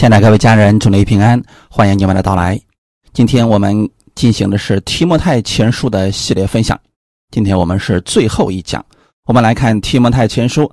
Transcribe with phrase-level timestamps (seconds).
[0.00, 2.58] 亲爱的各位家人，祝你平安，欢迎你们的到来。
[3.12, 6.80] 今天我们进行的是提摩太前书的系列分享，
[7.30, 8.82] 今天我们是最后一讲，
[9.26, 10.72] 我们来看提摩太前书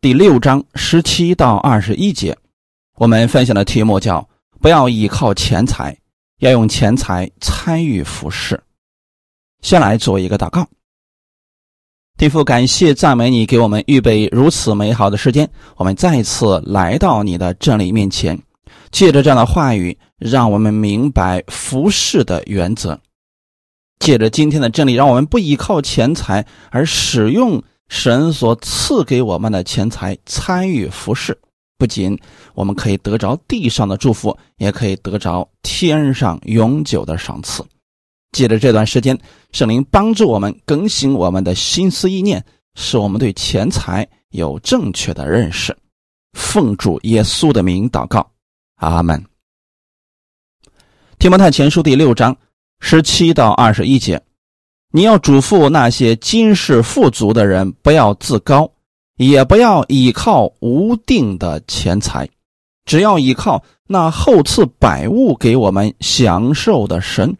[0.00, 2.36] 第六章十七到二十一节。
[2.96, 4.28] 我们分享的题目叫
[4.60, 5.96] “不要依靠钱财，
[6.40, 8.60] 要用钱财参与服饰”。
[9.62, 10.66] 先来做一个祷告。
[12.18, 15.48] 天父，感谢赞美你，给我们预备如此美好的时间。
[15.76, 18.36] 我们再次来到你的真理面前，
[18.94, 22.96] 借着这样的话语，让我们明白服侍的原则。
[23.98, 31.36] 借着今天的真理，让我们不依靠钱财，而使用神所赐给我们的钱财参与服饰。
[31.76, 32.16] 不仅
[32.54, 37.64] 我们可以得着地上的祝福，也可以得着天上永久的赏赐。
[38.30, 39.18] 借着这段时间，
[39.50, 42.44] 圣灵帮助我们更新我们的心思意念，
[42.76, 45.76] 使我们对钱财有正确的认识。
[46.34, 48.24] 奉主耶稣的名祷告，
[48.76, 49.24] 阿门。
[51.18, 52.36] 提摩太前书第六章
[52.80, 54.22] 十七到二十一节，
[54.90, 58.70] 你要嘱咐那些今世富足的人，不要自高，
[59.16, 62.28] 也不要依靠无定的钱财，
[62.84, 67.36] 只要依靠那厚赐百物给我们享受的神。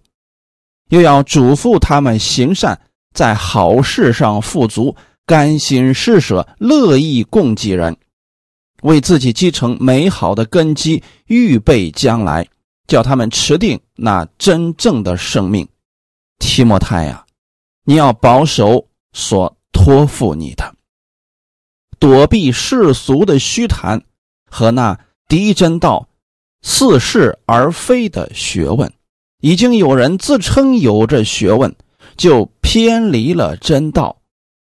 [0.91, 2.81] 又要嘱咐他们行善，
[3.13, 4.95] 在好事上富足，
[5.27, 7.97] 甘心施舍，乐意供给人，
[8.85, 12.47] 为自己积成美好的根基，预备将来，
[12.87, 15.67] 叫他们持定那真正的生命。
[16.39, 17.25] 提摩太呀，
[17.85, 20.75] 你要保守所托付你的，
[21.99, 24.03] 躲避世俗的虚谈
[24.51, 24.98] 和那
[25.29, 26.07] 敌真道、
[26.61, 28.93] 似是而非的学问。
[29.41, 31.75] 已经有人自称有着学问，
[32.19, 34.19] 就偏离了真道。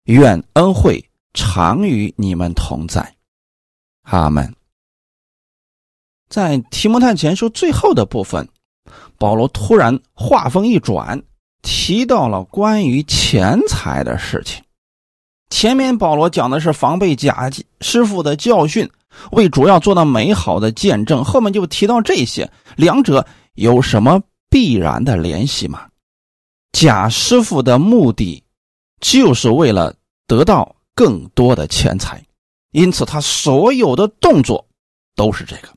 [0.05, 3.14] 愿恩惠常与你们同在，
[4.10, 4.54] 阿门。
[6.28, 8.48] 在提摩太前书最后的部分，
[9.16, 11.22] 保罗突然话锋一转，
[11.62, 14.62] 提到了关于钱财的事情。
[15.50, 18.88] 前面保罗讲的是防备假师傅的教训，
[19.32, 21.24] 为主要做到美好的见证。
[21.24, 24.20] 后面就提到这些，两者有什么？
[24.50, 25.86] 必然的联系吗？
[26.72, 28.42] 贾师傅的目的
[28.98, 29.94] 就是为了
[30.26, 32.24] 得到更多的钱财，
[32.78, 34.66] 因此他所有的动作
[35.15, 35.69] 都是这个。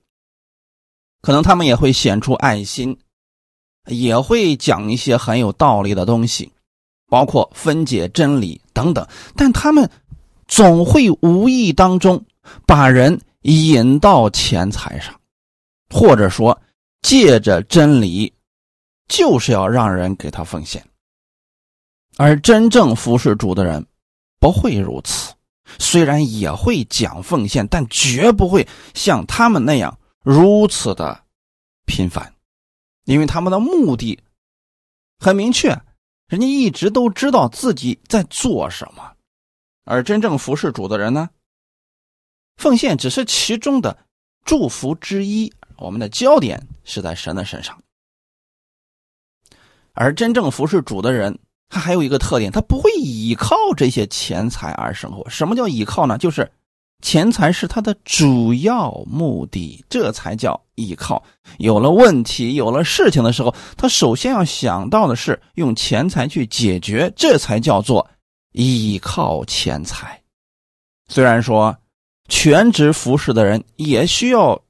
[1.22, 2.98] 可能他们也会显出爱心，
[3.88, 6.52] 也会讲一些很有道理的东西，
[7.08, 9.08] 包括分解真理等等。
[9.36, 9.90] 但他们
[10.48, 12.24] 总会无意当中
[12.66, 15.20] 把人引到钱财上，
[15.90, 16.62] 或者说
[17.02, 18.34] 借着真理。
[19.08, 20.82] 就是要让人给他奉献，
[22.16, 23.86] 而真正服侍主的人
[24.40, 25.34] 不会如此。
[25.80, 31.24] 虽然也会讲奉献，但绝不会像他们那样如此的
[31.86, 32.34] 频繁，
[33.06, 34.20] 因为他们的目的
[35.20, 35.70] 很明确，
[36.28, 39.14] 人家一直都知道自己在做什么。
[39.84, 41.30] 而真正服侍主的人呢，
[42.56, 44.06] 奉献只是其中的
[44.46, 45.52] 祝福之一。
[45.78, 47.82] 我们的焦点是在神的身上。
[49.94, 51.40] 而真正服侍主的人，
[51.72, 55.28] 他还有一个特点，他不会依靠这些钱财而生活。
[55.30, 56.18] 什么叫依靠呢？
[56.18, 56.52] 就是
[57.02, 61.24] 钱财是他的主要目的，这才叫依靠。
[61.58, 68.06] 有了问题、有了事情的时候，他首先要想到的是用钱财去解决，这才叫做
[68.52, 70.22] 依靠钱财。
[71.08, 71.76] 虽然说
[72.28, 74.62] 全职服侍的人也需要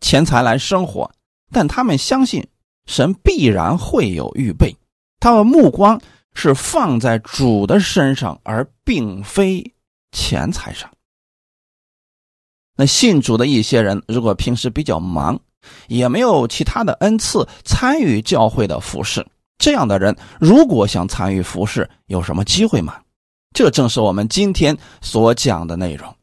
[0.00, 1.10] 钱财来生活，
[1.50, 2.46] 但他们相信。
[2.86, 4.76] 神必然会有预备，
[5.24, 5.98] 他的目光
[6.34, 9.72] 是放在主的身上，而并非
[10.12, 10.90] 钱财上。
[12.76, 15.40] 那信主的一些人，如果平时比较忙，
[15.88, 19.26] 也没有其他的恩赐参与教会的服饰，
[19.56, 23.00] 这样的人如果想参与服饰，有什么机会吗？
[23.54, 26.14] 这正是我们今天所讲的内容。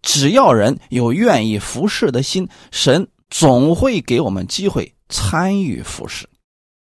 [0.00, 4.90] 只要人有愿意服侍的心，神总会给我们机会。
[5.10, 6.26] 参与服饰。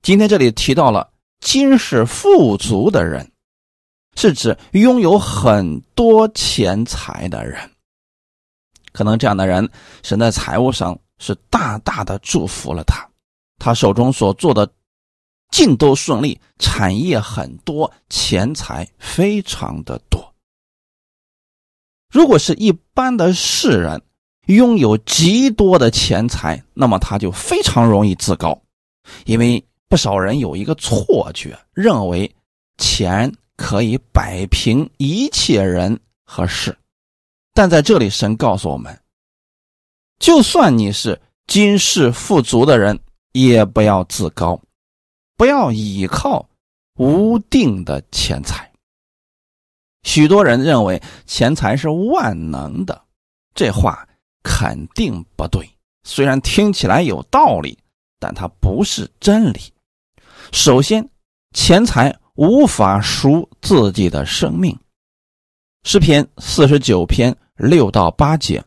[0.03, 1.09] 今天这里提到了
[1.43, 3.31] 今世富足的人，
[4.17, 7.69] 是指拥有很多钱财的人。
[8.93, 9.69] 可能这样的人，
[10.03, 13.07] 神在财务上是大大的祝福了他，
[13.59, 14.71] 他手中所做的
[15.51, 20.33] 尽都顺利，产业很多，钱财非常的多。
[22.09, 24.01] 如果是一般的世人，
[24.47, 28.63] 拥有极多的钱财，那么他就非常容易自高，
[29.25, 32.35] 因为不少人有一个错觉，认为
[32.79, 36.75] 钱可以摆平一切人和事。
[37.53, 38.99] 但在这里，神告诉我们，
[40.19, 42.99] 就算你是今世富足的人
[43.33, 44.59] 也不要自高，
[45.37, 46.49] 不要倚靠
[46.95, 48.73] 无定的钱财。
[50.05, 52.99] 许多人认为钱财是万能的，
[53.55, 54.09] 这话
[54.43, 55.69] 肯定不对。
[56.05, 57.79] 虽然听起来有道理，
[58.19, 59.61] 但它不是真理。
[60.53, 61.09] 首先，
[61.55, 64.79] 钱财无法赎自己的生命。
[65.85, 68.63] 诗篇四十九篇六到八节，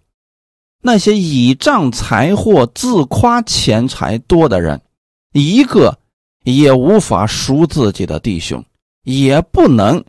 [0.82, 4.82] 那些倚仗财货、自夸钱财多的人，
[5.32, 5.96] 一个
[6.44, 8.66] 也无法赎自己的弟兄，
[9.04, 10.04] 也不能。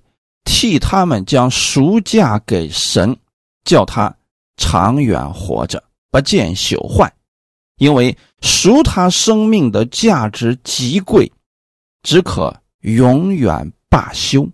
[0.49, 3.17] 替他们将赎价给神，
[3.65, 4.17] 叫他
[4.57, 7.13] 长远活着，不见朽坏，
[7.79, 11.31] 因为赎他生命的价值极贵，
[12.07, 14.49] 只可永远罢休。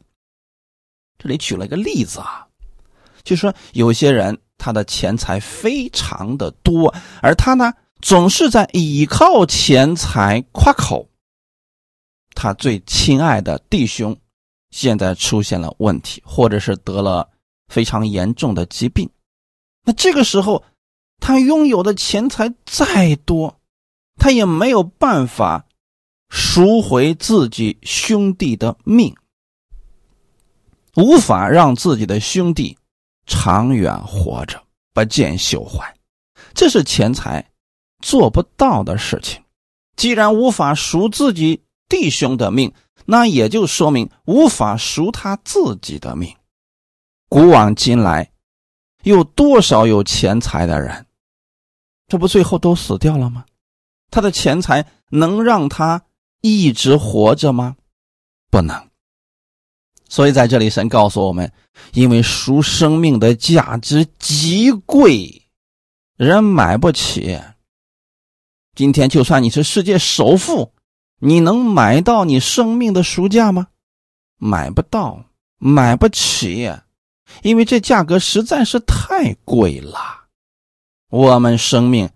[1.19, 2.47] 这里举了一个例子啊，
[3.23, 7.71] 就说有些人他的钱财非常的多，而他呢
[8.01, 11.07] 总是在倚靠钱财夸口，
[12.35, 14.17] 他最亲爱的弟兄。
[14.71, 17.29] 现在出现了问题，或者是得了
[17.69, 19.07] 非常严重的疾病，
[19.85, 20.65] 那这个时候，
[21.21, 23.61] 他拥有的钱财再多，
[24.17, 25.67] 他也没有办法
[26.35, 29.15] 赎回自己兄弟的命，
[30.97, 32.79] 无法让自己的兄弟
[33.27, 34.63] 长远活着，
[34.95, 35.95] 不见朽坏，
[36.55, 37.51] 这是钱财
[38.01, 39.43] 做不到的事情。
[39.95, 42.73] 既然无法赎自己弟兄的命，
[43.05, 46.35] 那也就说明无法赎他自己的命。
[47.29, 48.33] 古往今来，
[49.03, 51.05] 有多少有钱财的人，
[52.09, 53.45] 这不最后都死掉了吗？
[54.11, 56.03] 他的钱财能让他
[56.43, 57.77] 一直活着吗？
[58.51, 58.89] 不能。
[60.11, 61.51] 所以在这里，神告诉我们，
[61.95, 65.49] 因为赎生命的价值极贵，
[66.19, 67.41] 人买不起。
[68.75, 70.73] 今天，就算你是世界首富。
[71.25, 73.69] 你能买到你生命的赎价吗？
[74.39, 75.25] 买不到，
[75.59, 76.69] 买不起，
[77.43, 80.25] 因为这价格实在是太贵了。
[81.11, 82.11] 我们生命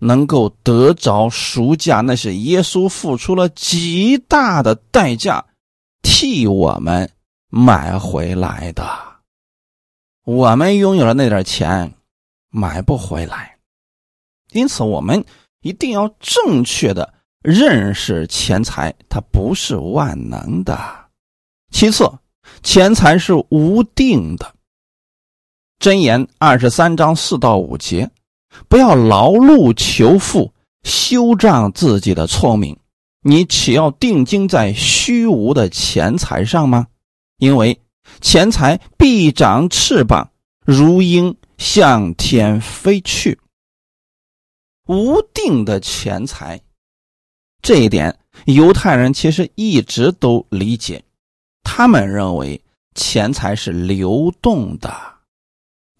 [0.00, 5.44] 能够得着赎价，那是耶稣付出了极大的代价
[6.02, 7.08] 替我们
[7.48, 8.84] 买回来的。
[10.24, 11.94] 我们拥有了那点钱，
[12.50, 13.56] 买不回来，
[14.50, 15.24] 因此我们
[15.60, 17.14] 一定要正确的。
[17.42, 20.78] 认识钱财，它不是万能的。
[21.70, 22.06] 其次，
[22.62, 24.54] 钱财是无定的。
[25.78, 28.10] 箴言二十三章四到五节，
[28.68, 30.52] 不要劳碌求富，
[30.82, 32.78] 修仗自己的聪明。
[33.22, 36.86] 你岂要定睛在虚无的钱财上吗？
[37.38, 37.80] 因为
[38.20, 40.30] 钱财必长翅膀，
[40.64, 43.38] 如鹰向天飞去。
[44.86, 46.60] 无定的钱财。
[47.62, 51.04] 这一点，犹太人其实一直都理解。
[51.62, 52.60] 他们认为
[52.94, 54.90] 钱财是流动的，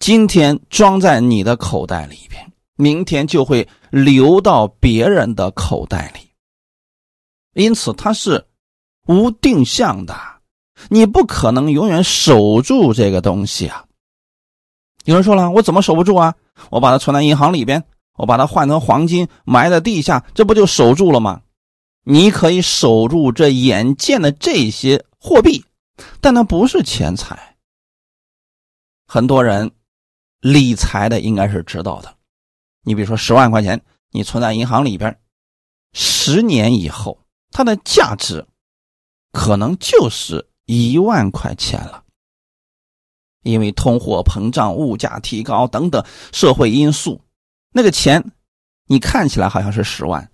[0.01, 6.31] 今天装在你的口袋里边，明天就会流到别人的口袋里。
[7.53, 8.43] 因此，它是
[9.05, 10.19] 无定向的，
[10.89, 13.85] 你不可能永远守住这个东西啊。
[15.05, 16.33] 有人说了，我怎么守不住啊？
[16.71, 17.83] 我把它存在银行里边，
[18.17, 21.43] 我把它换成黄金埋在地下，这不就守住了吗？
[22.03, 25.63] 你可以守住这眼见的这些货币，
[26.19, 27.55] 但那不是钱财。
[29.05, 29.69] 很多人
[30.41, 32.13] 理财的应该是知道的。
[32.83, 33.79] 你比如说十万块钱，
[34.11, 35.19] 你存在银行里边，
[35.93, 37.19] 十年以后，
[37.51, 38.45] 它的价值
[39.31, 42.03] 可能就是一万块钱了。
[43.43, 47.21] 因为通货膨胀、物价提高等等社会因素，
[47.71, 48.31] 那个钱
[48.85, 50.29] 你看起来好像是十万。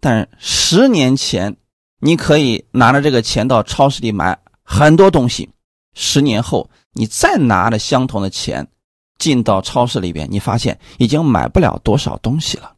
[0.00, 1.56] 但十年前，
[2.00, 5.50] 你可以拿着这个钱到超市里买很多东西。
[5.94, 8.68] 十年后，你再拿着相同的钱
[9.18, 12.74] 进到超市里边，你发现已经买不了多少东西了。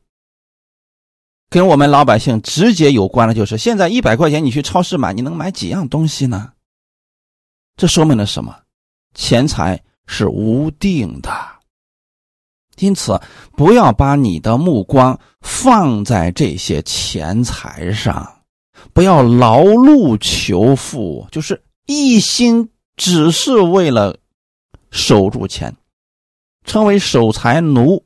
[1.50, 6.52] 跟我们老百姓直接有关的就是，现在一百块钱你去超市买，你能买几样东西呢？
[7.76, 8.54] 这说明了什么？
[9.14, 11.30] 钱财是无定的。
[12.78, 13.21] 因此，
[13.57, 18.42] 不要把你的目光放在这些钱财上，
[18.92, 24.18] 不要劳碌求富，就是一心只是为了
[24.90, 25.75] 守住钱，
[26.68, 28.04] 成为守财奴，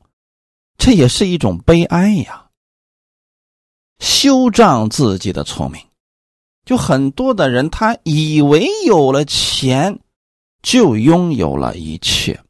[0.77, 2.49] 这也是一种悲哀呀。
[3.99, 5.85] 修障自己的聪明，
[6.65, 9.99] 就很多的人他以为有了钱
[10.61, 12.41] 就拥有了一切，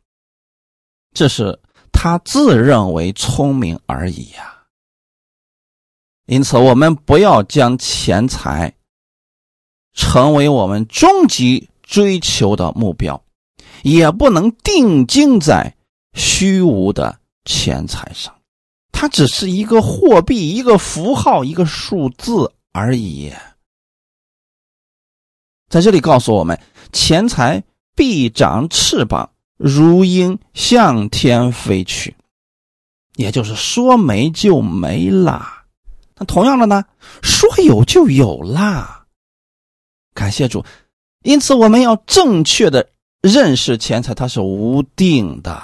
[1.13, 1.60] 这是。
[1.96, 4.65] 他自认为聪明而已呀，
[6.25, 8.74] 因此，我们不要将钱财
[9.93, 13.24] 成为我们终极追求的目标，
[13.84, 15.74] 也不能定睛在
[16.13, 18.34] 虚无的钱财上。
[18.91, 23.34] 它只是一个货币，一个符号，一个数字而已。
[25.70, 26.58] 在这里告诉我们，
[26.91, 27.62] 钱财
[27.96, 32.15] 必长翅膀，如鹰向天飞去，
[33.15, 35.65] 也就是说没就没啦。
[36.15, 36.86] 那同样的呢，
[37.24, 39.05] 说有就有啦。
[40.13, 40.63] 感谢主，
[41.24, 42.88] 因此我们要正确的
[43.22, 45.62] 认识钱财，它是无定的。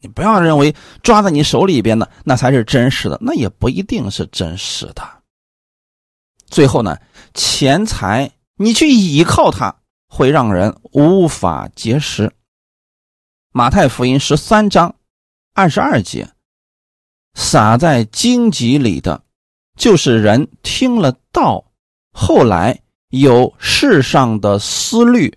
[0.00, 5.02] 你不要认为抓在你手里边的那才是真实的，那也不一定是真实的。
[6.46, 6.96] 最后呢，
[7.34, 9.76] 钱财你去依靠它，
[10.08, 12.32] 会让人无法结识。
[13.52, 14.94] 马太福音十三章
[15.54, 16.28] 二十二节，
[17.34, 19.22] 撒在荆棘里的，
[19.76, 21.64] 就是人听了道，
[22.12, 22.80] 后来
[23.10, 25.36] 有世上的思虑、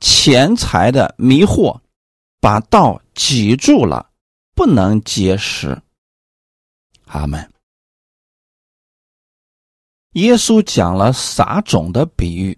[0.00, 1.80] 钱财的迷惑。
[2.38, 4.10] 把道挤住了，
[4.54, 5.82] 不能结实。
[7.06, 7.52] 阿门。
[10.12, 12.56] 耶稣讲了撒种的比喻，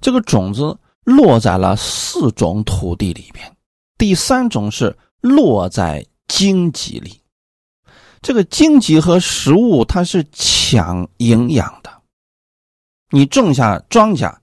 [0.00, 3.56] 这个种子落在了四种土地里边，
[3.98, 7.20] 第三种是落在荆棘里。
[8.22, 12.02] 这个荆棘和食物它是抢营养的，
[13.10, 14.34] 你种下庄稼，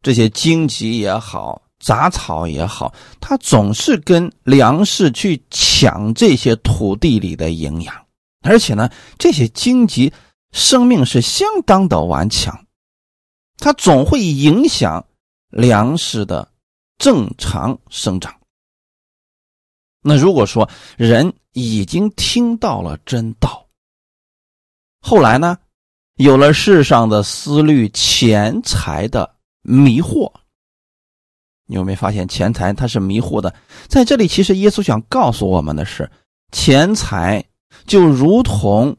[0.00, 1.62] 这些荆棘也好。
[1.78, 7.94] 杂草也好，它总是跟粮食去抢这些土地里的营养，
[8.42, 10.12] 而且呢，这些荆棘
[10.52, 12.66] 生命是相当的顽强，
[13.58, 15.06] 它总会影响
[15.50, 16.50] 粮食的
[16.98, 18.34] 正常生长。
[20.00, 23.66] 那如果说人已经听到了真道，
[25.00, 25.58] 后来呢，
[26.14, 30.32] 有了世上的思虑、钱财的迷惑。
[31.66, 33.52] 你有没有发现钱财它是迷惑的？
[33.88, 36.08] 在这里，其实耶稣想告诉我们的是，
[36.52, 37.44] 钱财
[37.86, 38.96] 就如同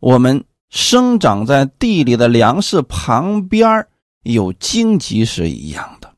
[0.00, 3.86] 我们生长在地里的粮食旁边
[4.24, 6.12] 有荆棘是一样的。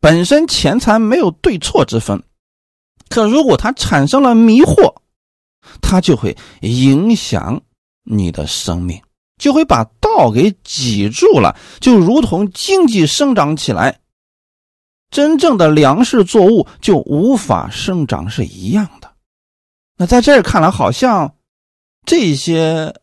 [0.00, 2.22] 本身钱财没有对错之分，
[3.10, 4.94] 可如果它产生了迷惑，
[5.82, 7.60] 它就会影响
[8.02, 9.00] 你的生命，
[9.38, 14.00] 就会把道给挤住了，就如同经济生长起来。
[15.14, 19.14] 真正的粮食作物就无法生长是一样的。
[19.96, 21.36] 那在这儿看来，好像
[22.04, 22.96] 这些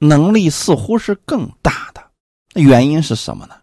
[0.00, 2.10] 能力似乎是更大的。
[2.60, 3.54] 原因是什么呢？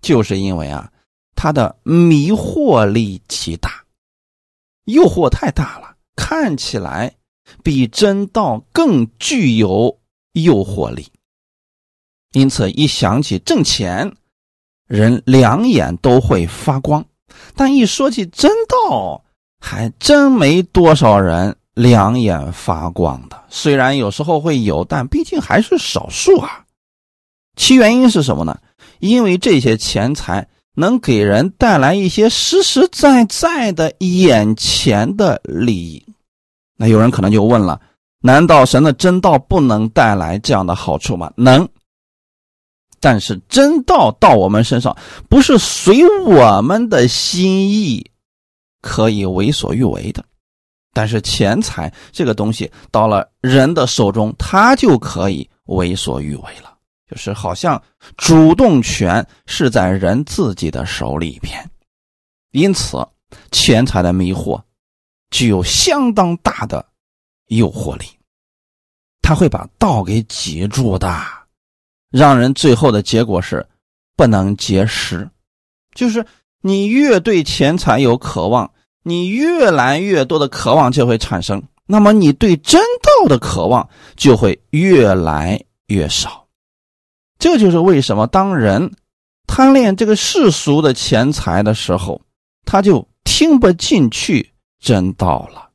[0.00, 0.90] 就是因为啊，
[1.34, 3.84] 它的迷惑力极大，
[4.86, 7.16] 诱惑太大了，看起来
[7.62, 10.00] 比真道更具有
[10.32, 11.12] 诱惑力。
[12.32, 14.16] 因此，一想起挣钱，
[14.86, 17.04] 人两眼都会发光。
[17.54, 19.22] 但一说起真道，
[19.60, 23.42] 还真没多少人两眼发光的。
[23.48, 26.64] 虽然有时候会有，但毕竟还是少数啊。
[27.56, 28.58] 其原因是什么呢？
[28.98, 36.04] 因为这些钱财能给人带来一些实实在在的眼前的利益。
[36.76, 37.80] 那有人可能就问了：
[38.20, 41.32] 难道神的真道不能带来这样的好处吗？
[41.36, 41.66] 能。
[43.00, 44.96] 但是真道到我们身上，
[45.28, 48.10] 不是随我们的心意
[48.80, 50.24] 可以为所欲为的。
[50.92, 56.74] 但是钱财这个东西到了人的手中，他就可以为所欲为了。
[57.08, 57.80] 就是好像
[58.16, 61.70] 主动权是在人自己的手里边，
[62.50, 63.06] 因此
[63.52, 64.60] 钱财的迷惑
[65.30, 66.84] 具有相当大的
[67.46, 68.06] 诱惑力，
[69.22, 71.45] 他会把道给挤住的。
[72.10, 73.66] 让人最后的结果是
[74.16, 75.28] 不能结实，
[75.94, 76.24] 就是
[76.62, 78.70] 你越对钱财有渴望，
[79.02, 86.46] 你越来越多的渴望就会产生，那么你对真道的渴望就会越来越少。
[87.38, 88.92] 这就是为什么当人
[89.46, 92.20] 贪恋这个世俗的钱财的时候，
[92.64, 95.70] 他就听不进去真道了。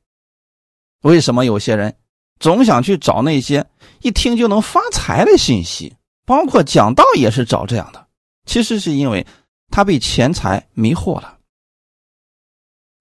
[1.04, 1.96] 为什么有些人
[2.40, 3.66] 总想去找那些
[4.02, 5.94] 一听就能发财的信息？
[6.32, 8.08] 包括讲道也是找这样的，
[8.46, 9.28] 其实是因为
[9.70, 11.40] 他被钱财迷惑了，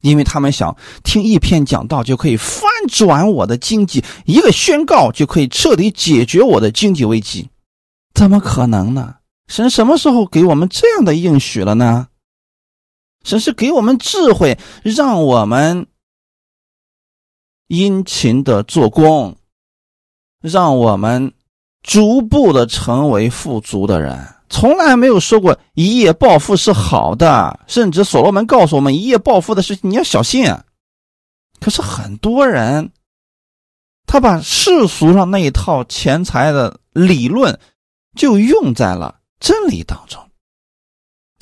[0.01, 7.49] 因为他们想听一篇讲道就可以翻转我的经济，一个宣告就可以彻底解决我的经济危机，
[8.15, 9.19] 怎么可能呢？
[9.47, 12.09] 神什么时候给我们这样的应许了呢？
[13.23, 15.87] 神是给我们智慧，让我们
[17.69, 19.37] 殷勤的做工，
[20.41, 21.33] 让我们。
[21.83, 27.61] 逐步的成为富足的人，从来没有说过一夜暴富是好的。
[27.67, 30.65] 甚至所罗门告诉我们，一夜暴富的事情你要小心啊。
[31.59, 32.91] 可是很多人，
[34.07, 37.59] 他把世俗上那一套钱财的理论，
[38.17, 40.23] 就用在了真理当中，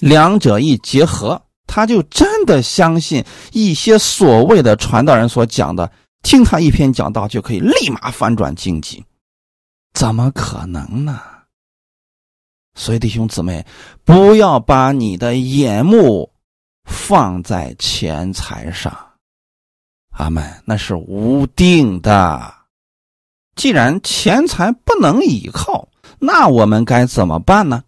[0.00, 5.90] 两者一结合，他就真的相信一些所谓的传道人所讲的，
[6.22, 9.04] 听他一篇讲道就可以立马翻转经济。
[9.92, 11.20] 怎么可能呢？
[12.74, 13.66] 所以弟兄姊妹，
[14.04, 16.32] 不要把你的眼目
[16.84, 18.96] 放在钱财上，
[20.10, 20.62] 阿门。
[20.64, 22.54] 那是无定的。
[23.56, 25.88] 既然钱财不能依靠，
[26.20, 27.82] 那我们该怎么办呢？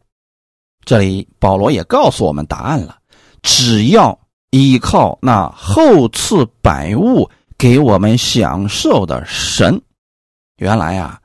[0.84, 2.98] 这里保罗也告诉我们答案了：
[3.42, 4.18] 只要
[4.50, 9.80] 依靠那厚赐百物给我们享受的神。
[10.56, 11.22] 原来呀。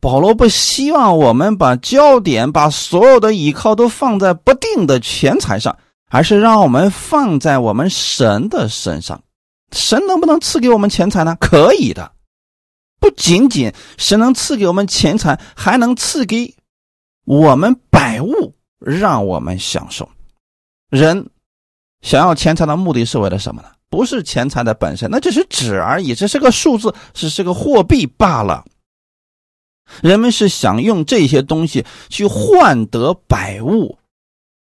[0.00, 5.76] 保罗不希望我们把焦点、把所有的依靠都放在不定的钱财上，
[6.08, 9.22] 而是让我们放在我们神的身上。
[9.72, 11.36] 神能不能赐给我们钱财呢？
[11.38, 12.12] 可以的。
[12.98, 16.54] 不仅仅神能赐给我们钱财，还能赐给
[17.24, 20.08] 我们百物，让我们享受。
[20.88, 21.30] 人
[22.02, 23.68] 想要钱财的目的是为了什么呢？
[23.90, 28.64] 不是钱财的本身，那只是纸而已，这是个数字，只是个货币罢了。
[30.02, 33.98] 人们是想用这些东西去换得百物，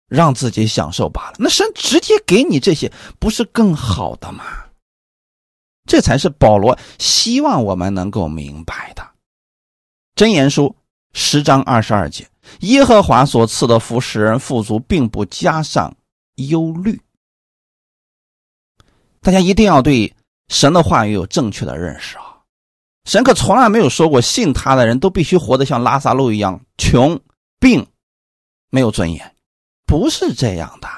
[0.09, 1.37] 让自己享受罢了。
[1.39, 4.45] 那神直接给你这些，不是更好的吗？
[5.87, 9.07] 这才是保罗希望我们能够明白的。
[10.15, 10.77] 箴言书
[11.13, 12.29] 十章二十二节：
[12.61, 15.93] 耶和华所赐的福使人富足，并不加上
[16.37, 17.01] 忧虑。
[19.21, 20.15] 大家一定要对
[20.49, 22.30] 神的话语有正确的认识啊！
[23.11, 27.19] 神可从来没有说过，信他的人都必须活得像拉萨路一样穷、
[27.59, 27.85] 病、
[28.71, 29.35] 没有尊严，
[29.85, 30.89] 不是这样的。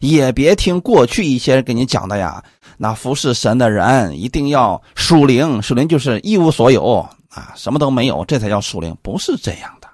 [0.00, 2.42] 也别听过去一些人给你讲的呀，
[2.76, 9.88] 那服侍神的人一定要属灵，属灵就是一无所有啊，什么都没有，这才叫属灵，不是这样的。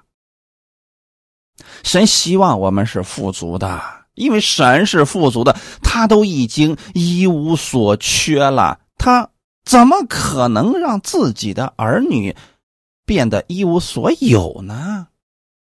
[1.83, 3.79] 神希望我们是富足的，
[4.15, 9.29] 因为神是富足的，他都已经一无所缺了，他。
[9.63, 12.35] 怎么可能让自己的儿女
[13.05, 15.07] 变得一无所有呢？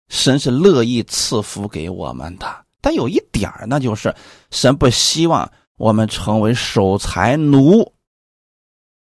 [0.09, 4.14] 神是乐意赐福给我们的，但有一点那就是
[4.50, 7.92] 神不希望我们成为守财奴。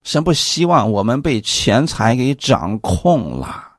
[0.03, 3.77] 神不希望我们被钱财给掌控了，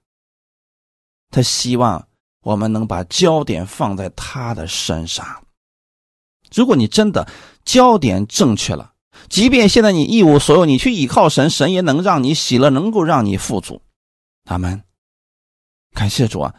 [1.31, 2.07] 他希望
[2.43, 5.43] 我们能把焦点放在他的身上。
[6.53, 7.27] 如果你真的
[7.65, 8.90] 焦点正确了。
[9.31, 13.81] 即便现在你一无所有，你去依靠神，神也能让你喜乐，能够让你富足。
[14.45, 14.83] 阿门。
[15.93, 16.53] 感谢主啊！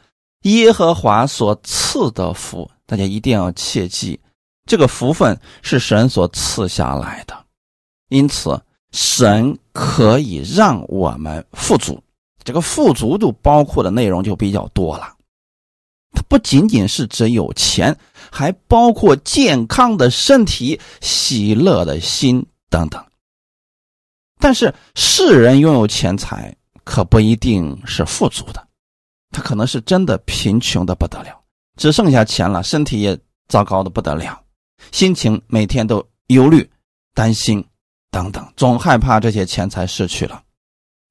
[0.45, 4.19] 耶和华所赐的福，大家一定要切记，
[4.65, 7.45] 这个福分是神所赐下来的，
[8.09, 8.59] 因此
[8.91, 12.03] 神可以让我们富足。
[12.43, 15.15] 这个富足度包括的内容就比较多了，
[16.13, 17.95] 它不仅仅是指有钱，
[18.31, 22.47] 还包括健康的身体、喜乐的心。
[22.73, 23.05] 等等，
[24.41, 28.67] 但是世人拥有钱财，可不一定是富足的，
[29.31, 31.39] 他可能是真的贫穷的不得了，
[31.77, 34.43] 只剩下钱了，身体也糟糕的不得了，
[34.91, 36.69] 心情每天都忧虑、
[37.13, 37.63] 担心
[38.11, 40.43] 等等，总害怕这些钱财失去了。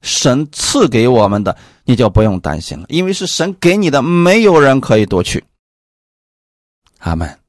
[0.02, 5.44] 神赐给我们的，你就不用担心了，因为是神给你的，没有人可以夺去。
[6.98, 7.40] 阿门。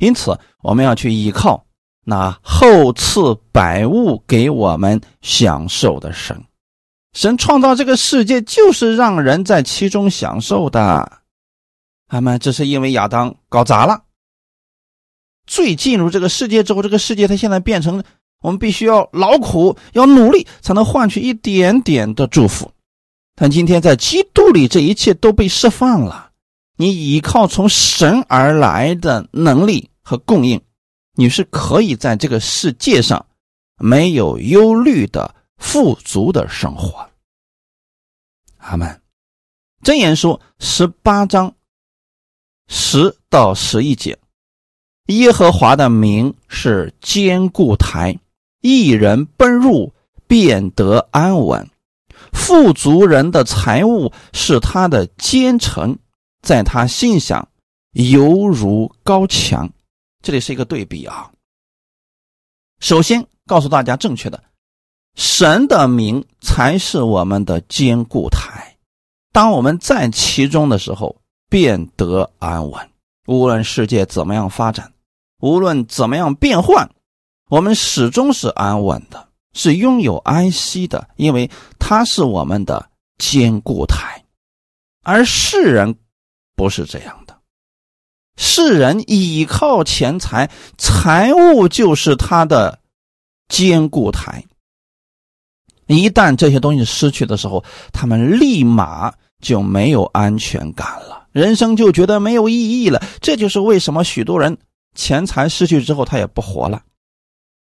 [0.00, 1.64] 因此，我们要去依靠。
[2.10, 6.42] 那厚赐百物给我们享受的神，
[7.12, 11.20] 神创造这个世界就是让人在其中享受的。
[12.06, 12.38] 阿门。
[12.38, 14.04] 这是因为亚当搞砸了，
[15.46, 18.02] 最进入这个世界之后，这个世界它现在变成
[18.40, 22.72] 我们必须要劳苦、要努力才能换取一点点的祝福。
[23.34, 26.30] 但今天在基督里，这一切都被释放了。
[26.78, 30.58] 你依靠从神而来的能力和供应。
[31.20, 33.26] 你是可以在这个世界上
[33.76, 37.10] 没有忧虑的富足的生活。
[38.58, 39.02] 阿门。
[39.82, 41.52] 真言书十八章
[42.68, 44.16] 十到十一节：
[45.06, 48.16] 耶和华的名是坚固台，
[48.60, 49.92] 一人奔入
[50.28, 51.68] 便得安稳。
[52.32, 55.98] 富足人的财物是他的坚城，
[56.42, 57.48] 在他心想
[57.90, 59.68] 犹如高墙。
[60.22, 61.30] 这里是一个对比啊。
[62.80, 64.42] 首先告诉大家正确的，
[65.14, 68.76] 神的名才是我们的坚固台。
[69.32, 72.90] 当我们在其中的时候，便得安稳。
[73.26, 74.92] 无论世界怎么样发展，
[75.40, 76.88] 无论怎么样变换，
[77.50, 84.24] 我们始终是安稳的，是拥有安息的，因为它是我们的坚固台。
[85.02, 85.96] 而世人
[86.54, 87.24] 不是这样，
[88.38, 90.48] 世人倚靠钱财，
[90.78, 92.78] 财物就是他的
[93.48, 94.44] 坚固台。
[95.86, 103.02] 一旦这些东西失去的时候，他们立马就没有安全感了，人生就觉得没有意义了。
[103.20, 104.56] 这就是为什么许多人
[104.94, 106.82] 钱财失去之后他也不活了。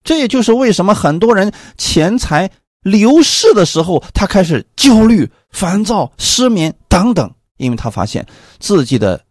[0.04, 2.50] 这也就是为什么很多人钱财
[2.82, 8.26] 流逝的时候，他开始焦虑、烦躁、失眠等等，因为他发现
[8.60, 9.24] 自己的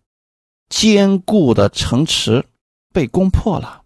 [0.70, 2.42] 坚固的城池
[2.94, 3.82] 被攻破了。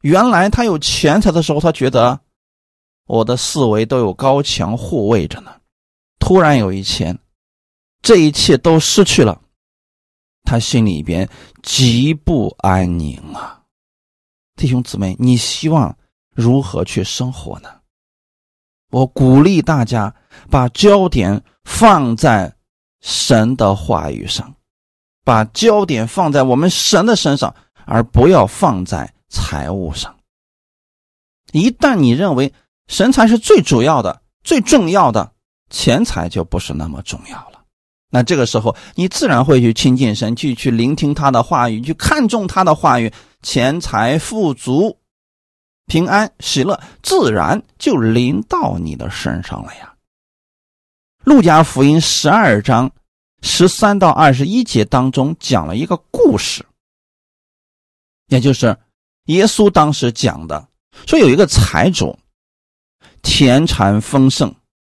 [0.00, 2.18] 原来他有钱财的时候，他觉得。
[3.06, 5.60] 我的四围都有高墙护卫着呢，
[6.18, 7.18] 突然有一天，
[8.00, 9.42] 这一切都失去了，
[10.42, 11.28] 他心里边
[11.62, 13.62] 极不安宁啊！
[14.56, 15.94] 弟兄姊妹，你希望
[16.34, 17.68] 如何去生活呢？
[18.90, 20.16] 我鼓励大家
[20.50, 22.56] 把焦点放在
[23.02, 24.50] 神的话语上，
[25.24, 27.54] 把焦点放在我们神的身上，
[27.86, 30.14] 而不要放在财物上。
[31.52, 32.52] 一旦你认为，
[32.86, 35.32] 神才是最主要的、最重要的，
[35.70, 37.62] 钱财就不是那么重要了。
[38.10, 44.98] 那这个时候，你自然会去亲近神，去去聆听他的话语，去看重他的话语，钱财富足、
[45.86, 49.94] 平安喜乐，自然就临到你的身上了呀。
[51.24, 52.90] 路加福音十二章
[53.44, 56.64] 十三到二十一节当中讲了一个故事，
[58.28, 58.76] 也就是
[59.26, 60.66] 耶稣当时讲的，
[61.06, 62.18] 说有一个财主。
[63.26, 64.54] 田产丰盛，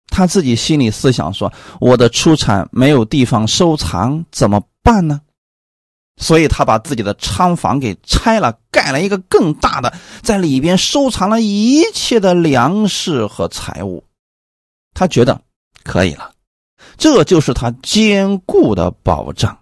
[0.08, 5.22] 他自己心里思想说：“我的出产没有地方收藏，怎么办呢？”
[6.20, 14.04] 所以他把自己的仓房给拆了，盖了一个更大的，在里边收藏了一切的粮食和财物。
[14.94, 15.42] 他觉得
[15.84, 16.34] 可以了，
[16.98, 19.60] 这就是他坚固的保障。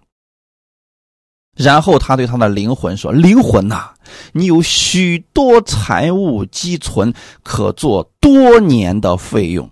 [1.54, 3.94] 然后他对他的灵魂说：“灵魂呐，
[4.32, 9.70] 你有许多财物积存，可做多年的费用，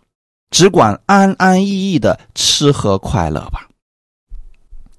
[0.51, 3.69] 只管安安逸逸的吃喝快乐吧。”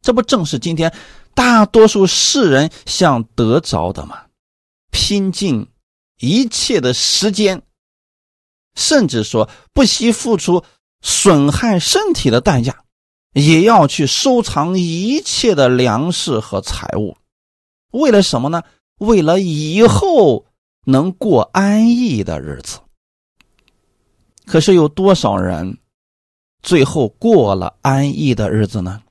[0.04, 0.94] 这不正是今天
[1.34, 4.22] 大多数世人想得着的吗？
[4.92, 5.68] 拼尽
[6.20, 7.64] 一切的时间，
[8.76, 10.64] 甚至说不惜付出
[11.06, 12.82] 损害身体的代价。
[13.32, 17.18] 也要去收藏一切的粮食和财物，
[17.92, 18.64] 为了什么呢？
[19.00, 20.46] 为了以后
[20.86, 22.80] 能过安逸的日子。
[24.46, 25.78] 可是有多少人
[26.64, 29.02] 最后过了安逸的日子呢？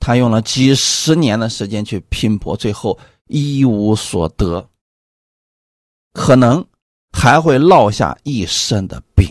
[0.00, 4.66] 他用了几十年的时间去拼搏，最后一无所得，
[6.14, 6.66] 可能
[7.12, 9.30] 还会落下一身的病。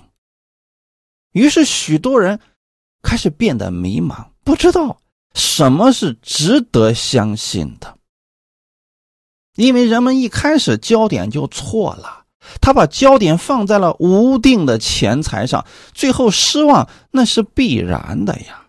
[1.35, 2.39] 于是许多人。
[3.07, 4.97] 开始变得迷茫，不知道
[5.35, 7.99] 什么是值得相信的，
[9.57, 12.25] 因为人们一开始焦点就错了，
[12.59, 18.65] 他把焦点放在了无定的钱财上，最后失望那是必然的呀。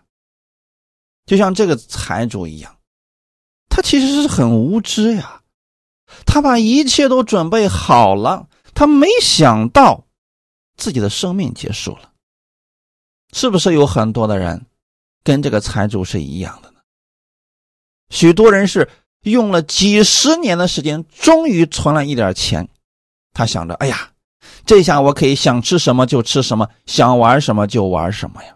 [1.25, 2.77] 就像这个财主一样，
[3.69, 5.41] 他其实是很无知呀，
[6.27, 10.05] 他把一切都准备好了，他没想到
[10.75, 12.06] 自己的生命结束了。
[13.33, 14.65] 是不是有很多的人
[15.23, 16.77] 跟这个财主是一样的呢？
[18.09, 18.89] 许多人是
[19.23, 22.67] 用了几十年的时间，终于存了一点钱，
[23.33, 24.11] 他想着：“哎呀，
[24.65, 28.55] 这下我可以想吃什么就吃什么，想玩什么就玩什么呀。”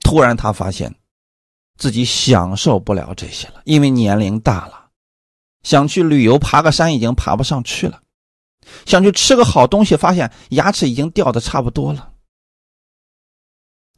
[0.00, 0.94] 突然，他发现
[1.76, 4.90] 自己享受不了这些了，因为年龄大了，
[5.64, 8.00] 想去旅游爬个山已经爬不上去了，
[8.84, 12.12] 想去吃个好东西，发现牙齿已经掉的差不多了。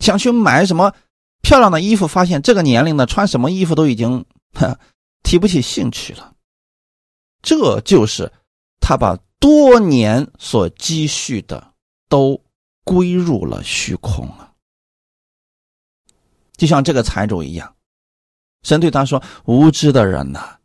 [0.00, 0.94] 想去买什么
[1.42, 4.24] 漂亮的衣服，发现这个年龄的穿什么衣服都已经
[5.22, 6.34] 提不起兴趣了。
[7.42, 8.32] 这就是
[8.80, 11.72] 他把多年所积蓄的
[12.08, 12.42] 都
[12.84, 14.52] 归入了虚空了。
[16.56, 17.76] 就像这个财主一样，
[18.64, 20.58] 神对他说：“无知的人呐，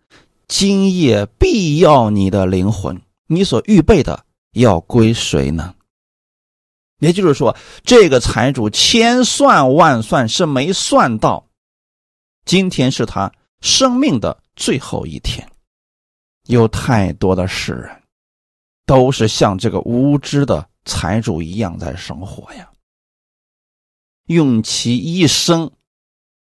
[0.47, 5.75] 今夜必要你的灵魂，你所预备的要归谁呢？”
[7.03, 11.45] 也就是说，这个财主千算万算是没算到，
[12.45, 15.45] 今天是他生命的最后一天。
[16.47, 18.03] 有太多的世人，
[18.85, 22.69] 都是像这个无知的财主一样在生活呀。
[24.27, 25.69] 用其一生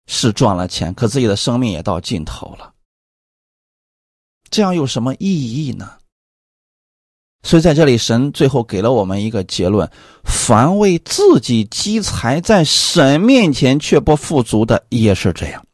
[0.08, 2.74] 是赚了钱，可自己的生命也到尽头了，
[4.50, 5.97] 这样有什么意义呢？
[7.48, 9.90] 所以在这里，神最后给了我们一个结论：
[10.26, 15.66] 凡为自己积财，在神面前却不富足的，也是这样。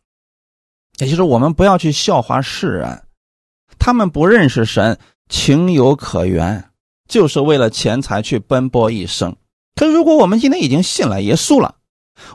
[0.99, 3.01] 也就是我们不要去笑话世人，
[3.79, 6.63] 他们不认识神，情有可原，
[7.09, 9.35] 就是为了钱财去奔波一生。
[9.73, 11.73] 可如果我们今天已经信了耶稣了，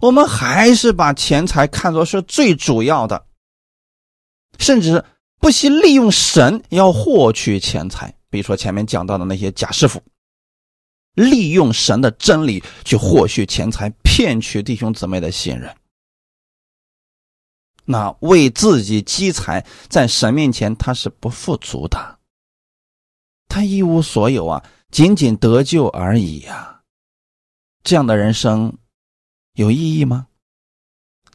[0.03, 3.25] 我们还是把钱财看作是最主要的，
[4.59, 5.05] 甚至
[5.39, 8.13] 不惜利用神要获取钱财。
[8.31, 10.03] 比如说前面讲到的那些假师傅，
[11.15, 15.75] 利用神的真理去获取钱财，骗取弟兄姊妹的信任。
[17.85, 22.19] 那为自己积财，在神面前他是不富足的，
[23.49, 26.83] 他一无所有啊，仅仅得救而已呀。
[27.83, 28.77] 这样的人生
[29.55, 30.27] 有意义吗？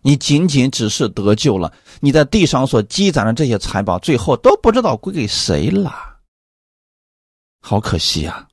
[0.04, 6.12] 你仅仅只是得救了，你在地上所积攒的这些财宝，最后都不知道归给谁了，
[7.65, 8.45] 好可惜呀！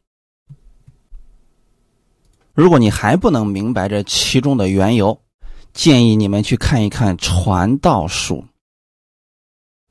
[2.55, 5.21] 如果你还不能明白这其中的缘由，
[5.73, 8.37] 建议你们去看一看《传道书》。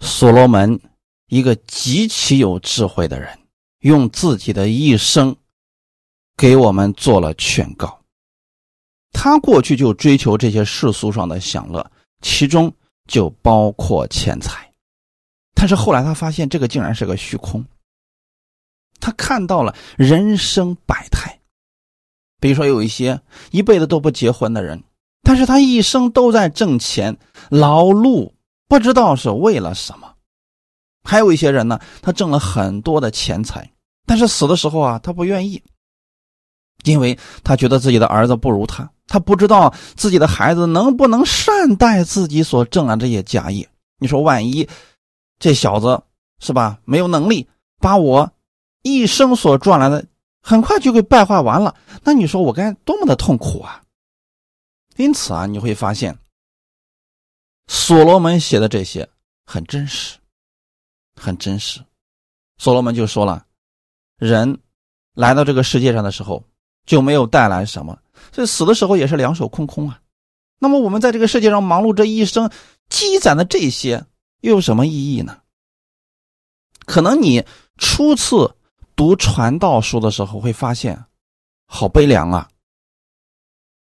[0.06, 0.80] 所罗门，
[1.28, 3.38] 一个极其有智慧的人，
[3.80, 5.36] 用自己的一生
[6.38, 8.00] 给我们做了劝告。
[9.12, 11.86] 他过去就追求这些世俗上的享乐，
[12.22, 12.74] 其中
[13.06, 14.72] 就包括钱财。
[15.54, 17.62] 但是后来他发现，这个竟然是个虚空。
[19.00, 21.40] 他看到了人生百态，
[22.40, 24.84] 比如说有一些一辈子都不结婚的人。
[25.22, 27.18] 但是他一生都在挣钱
[27.50, 28.32] 劳碌，
[28.68, 30.14] 不知道是为了什么。
[31.04, 33.70] 还有一些人呢，他挣了很多的钱财，
[34.08, 35.62] 但是死的时候啊，他不愿意，
[36.86, 43.70] 因为他觉得自己的儿子不如他，他不知道自己的孩子能不能善待自己所挣的这些家业。
[44.00, 44.68] 你说，万一
[45.38, 46.02] 这小子
[46.40, 47.48] 是吧，没有能力
[47.80, 48.32] 把我
[48.82, 50.06] 一生所赚来的
[50.42, 53.82] 很快就给败坏完了，那你说我该多么的痛苦啊！
[54.96, 56.18] 因此啊，你会发现，
[57.68, 59.08] 所罗门写的这些
[59.46, 60.18] 很真实，
[61.16, 61.84] 很真实。
[62.58, 63.46] 所罗门就说了，
[64.18, 64.60] 人
[65.14, 66.44] 来到这个世界上的时候
[66.86, 67.98] 就没有带来什么，
[68.34, 70.02] 所以死的时候也是两手空空啊。
[70.58, 72.50] 那么我们在这个世界上忙碌这一生，
[72.90, 74.06] 积攒的这些
[74.42, 75.42] 又有什么意义呢？
[76.86, 77.46] 可能你
[77.78, 78.56] 初次
[79.00, 81.06] 读传道书的时候会发现，
[81.68, 82.50] 好悲凉啊。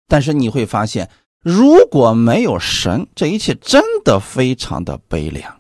[0.09, 5.53] 但是你会发现，如果没有神，这一切真的非常的悲凉；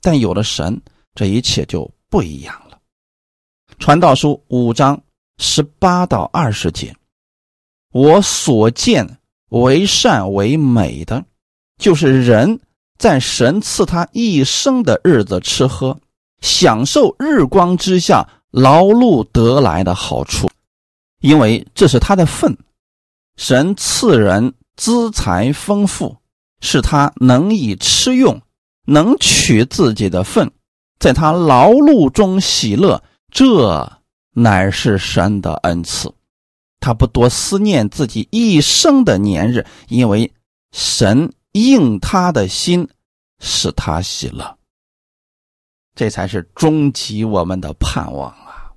[0.00, 0.80] 但有了神，
[1.14, 2.78] 这一切就不一样了。
[3.78, 4.98] 传道书五章
[5.36, 6.96] 十八到二十节，
[7.92, 9.18] 我所见
[9.50, 11.22] 为善为美的，
[11.76, 12.58] 就是人
[12.96, 16.00] 在神赐他一生的日子吃喝，
[16.40, 20.50] 享受日光之下劳碌得来的好处，
[21.20, 22.56] 因为这是他的份。
[23.36, 26.16] 神赐人资财丰富，
[26.60, 28.40] 是他能以吃用，
[28.84, 30.50] 能取自己的份，
[30.98, 34.00] 在他劳碌中喜乐，这
[34.32, 36.12] 乃是神的恩赐。
[36.80, 40.32] 他不多思念自己一生的年日，因为
[40.72, 42.88] 神应他的心，
[43.40, 44.57] 使他喜乐。
[45.98, 48.70] 这才是终极我们的盼望啊。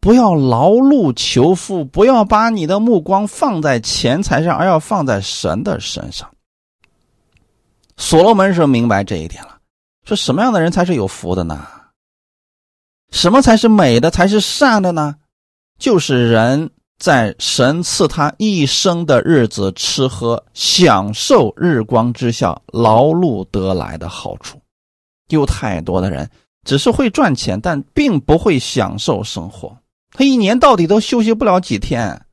[0.00, 6.30] 不要劳碌求富，不要把你的目光放在钱财上，而要放在神的身上。
[7.96, 9.58] 所罗门是明白这一点了，
[10.04, 11.66] 说什么样的人才是有福的呢？
[13.10, 15.16] 什么才是美的，才是善的呢？
[15.80, 24.59] 就是人在神赐他一生的日子吃喝，享受日光之下劳碌得来的好处。
[25.36, 26.30] 有太多的人
[26.64, 29.76] 只是会赚钱，但并不会享受生活。
[30.12, 32.26] 他一年到底都休息不了几天，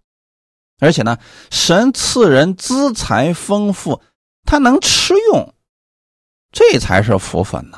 [0.79, 1.17] 而且呢，
[1.51, 4.01] 神赐人资财丰富，
[4.43, 5.53] 他能吃用，
[6.51, 7.77] 这才是福分呐！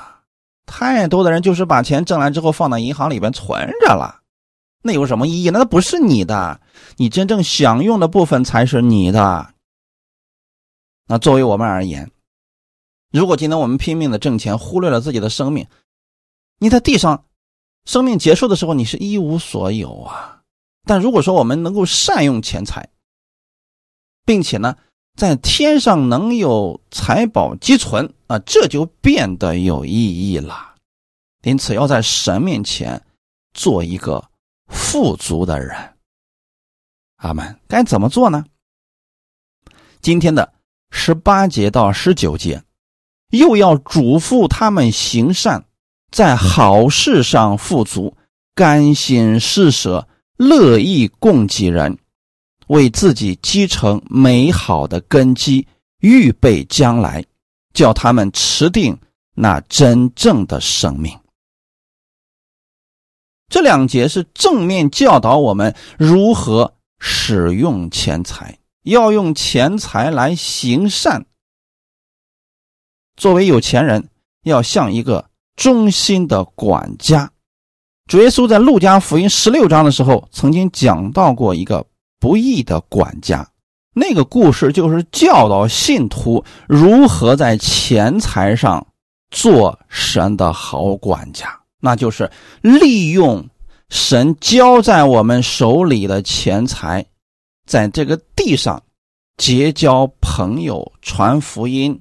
[0.65, 4.21] 太多的人就是把钱挣来之后放在银行里边存着了，
[4.83, 5.49] 那有什么意义？
[5.49, 6.61] 那不是你的，
[6.97, 9.53] 你真正享用的部分才是你的。
[11.07, 12.09] 那作为我们而言，
[13.11, 15.67] 如果今天我们拼命的挣钱，忽略了自己的生命，
[16.59, 17.25] 你在地上。
[17.85, 20.43] 生命结束的时候，你是一无所有啊！
[20.83, 22.87] 但如果说我们能够善用钱财，
[24.25, 24.77] 并且呢，
[25.15, 30.75] 在天上能有财宝积存啊，这就变得有意义了。
[31.41, 33.03] 因此，要在神面前
[33.53, 34.29] 做一个
[34.67, 35.97] 富足的人。
[37.15, 37.59] 阿门。
[37.67, 38.45] 该怎么做呢？
[39.99, 40.53] 今天的
[40.91, 42.61] 十八节到十九节，
[43.29, 45.63] 又要嘱咐他们行善，
[46.11, 48.15] 在好事上富足，
[48.55, 51.97] 甘心施舍，乐意供给人，
[52.67, 55.67] 为自己积成美好的根基，
[55.99, 57.23] 预备将来，
[57.73, 58.97] 叫他们持定
[59.35, 61.17] 那真正的生命。
[63.47, 71.25] 这两节是正面教导我们如何使用钱财，要用钱财来行善。
[73.19, 74.07] 作为有钱人，
[74.43, 77.29] 要像一个忠心的管家。
[78.07, 81.85] 主耶稣在路加福音十六章的时候，曾经讲到过一个
[82.17, 83.45] 不义的管家。
[83.93, 88.87] 那个故事就是教导信徒如何在钱财上
[89.31, 91.59] 做神的好管家。
[91.81, 93.45] 那就是利用
[93.89, 97.05] 神交在我们手里的钱财，
[97.67, 98.81] 在这个地上
[99.35, 101.99] 结交朋友、传福音，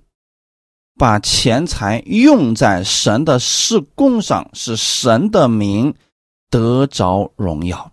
[0.99, 5.95] 把钱财用在神的事工上，使神的名
[6.51, 7.93] 得着荣耀，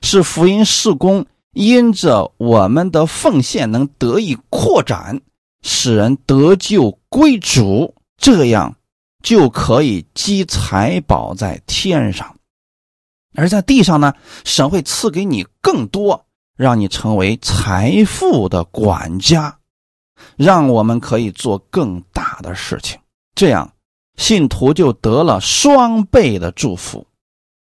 [0.00, 5.20] 是福音事工因着我们的奉献能得以扩展，
[5.62, 8.76] 使人得救归主，这样。
[9.22, 12.36] 就可以积财宝在天上，
[13.34, 14.14] 而在地上呢，
[14.46, 16.24] 神会赐给你更多，
[16.56, 19.58] 让你成为财富的管家，
[20.42, 22.98] 让我们可以做更大的事情。
[23.34, 23.70] 这样，
[24.16, 27.06] 信徒就得了双倍的祝福，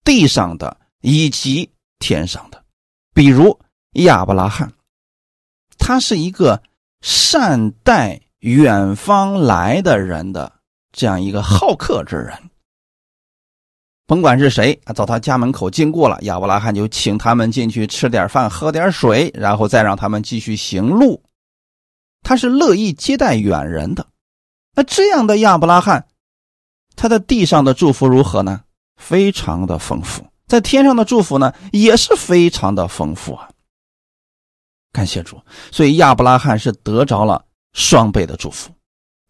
[0.04, 2.64] 地上的以及天上的。
[3.14, 3.60] 比如
[4.04, 4.74] 亚伯拉罕，
[5.78, 6.60] 他是一个
[7.02, 10.52] 善待远方来的人的。
[10.92, 12.34] 这样一个好客之人，
[14.08, 21.22] 甭管是谁啊，到他家门口经过了，亚伯拉罕就请他们进去吃点饭、喝点水，然后再让他们继续行路。
[22.26, 24.08] 他是乐意接待远人的。
[24.74, 26.08] 那这样的亚伯拉罕，
[26.98, 28.64] 他的地上的祝福如何呢？
[28.98, 33.50] 非常的丰富，在天上的祝福呢，也是非常的丰富啊。
[34.92, 35.40] 感谢主，
[35.72, 38.72] 所以亚伯拉罕是得着了双倍的祝福，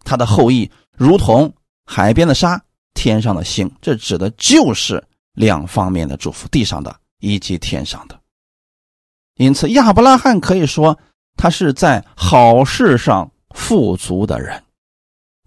[0.03, 0.71] 他的后裔。
[0.97, 1.53] 如同
[1.85, 5.03] 海边的沙，天上的星，这指的就是
[5.33, 8.17] 两方面的祝福：地上的以及天上的。
[9.35, 10.97] 因此，亚伯拉罕可以说
[11.35, 14.61] 他是在好事上富足的人。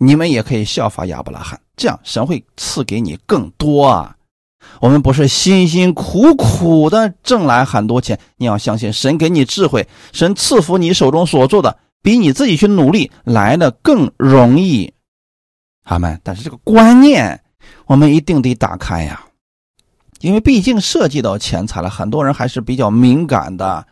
[0.00, 4.16] 你们也可以效法亚伯拉罕，这样神会赐给你更多啊！
[4.80, 14.92] 我们不是辛辛苦苦的挣来很多钱，你要相信神给你智慧，神赐福你手中所做的，比你自己去努力来的更容易。
[15.84, 17.42] 他们，但是这个观念
[17.86, 19.24] 我们一定得打开呀，
[20.20, 23.84] 因为毕竟涉及到钱财了，很多人还是比较敏感的。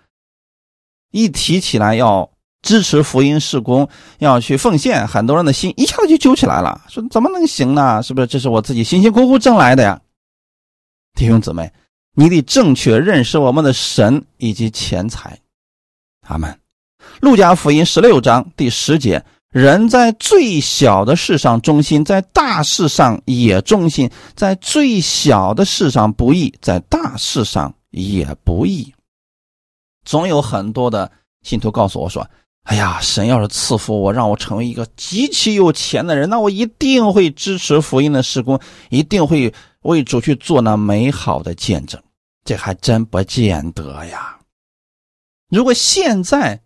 [1.10, 2.28] 一提起来要
[2.62, 3.88] 支持福音事工，
[4.18, 8.02] 要去奉献，很多人的心一下子就揪起来了，说怎么能行呢？
[8.02, 8.26] 是不是？
[8.26, 10.00] 这是我自己辛辛苦苦挣来的呀，
[11.14, 11.72] 弟兄姊妹，
[12.14, 15.38] 你得正确认识我们的神以及钱财。
[16.26, 16.58] 阿门。
[17.20, 19.24] 路加福音十六章第十节。
[19.52, 28.92] 人在最小的事上忠心，在大事上也忠心；在最小的事上不义，在大事上也不义。
[30.06, 32.26] 总有很多的信徒告诉我说
[32.64, 42.02] ：“哎呀，神要是赐福我，让我成为一个极其有钱的人，那我一定会支持福音的施工，一定会为主去做那美好的见证。”
[42.42, 44.38] 这还真不见得呀！
[45.50, 46.62] 如果现在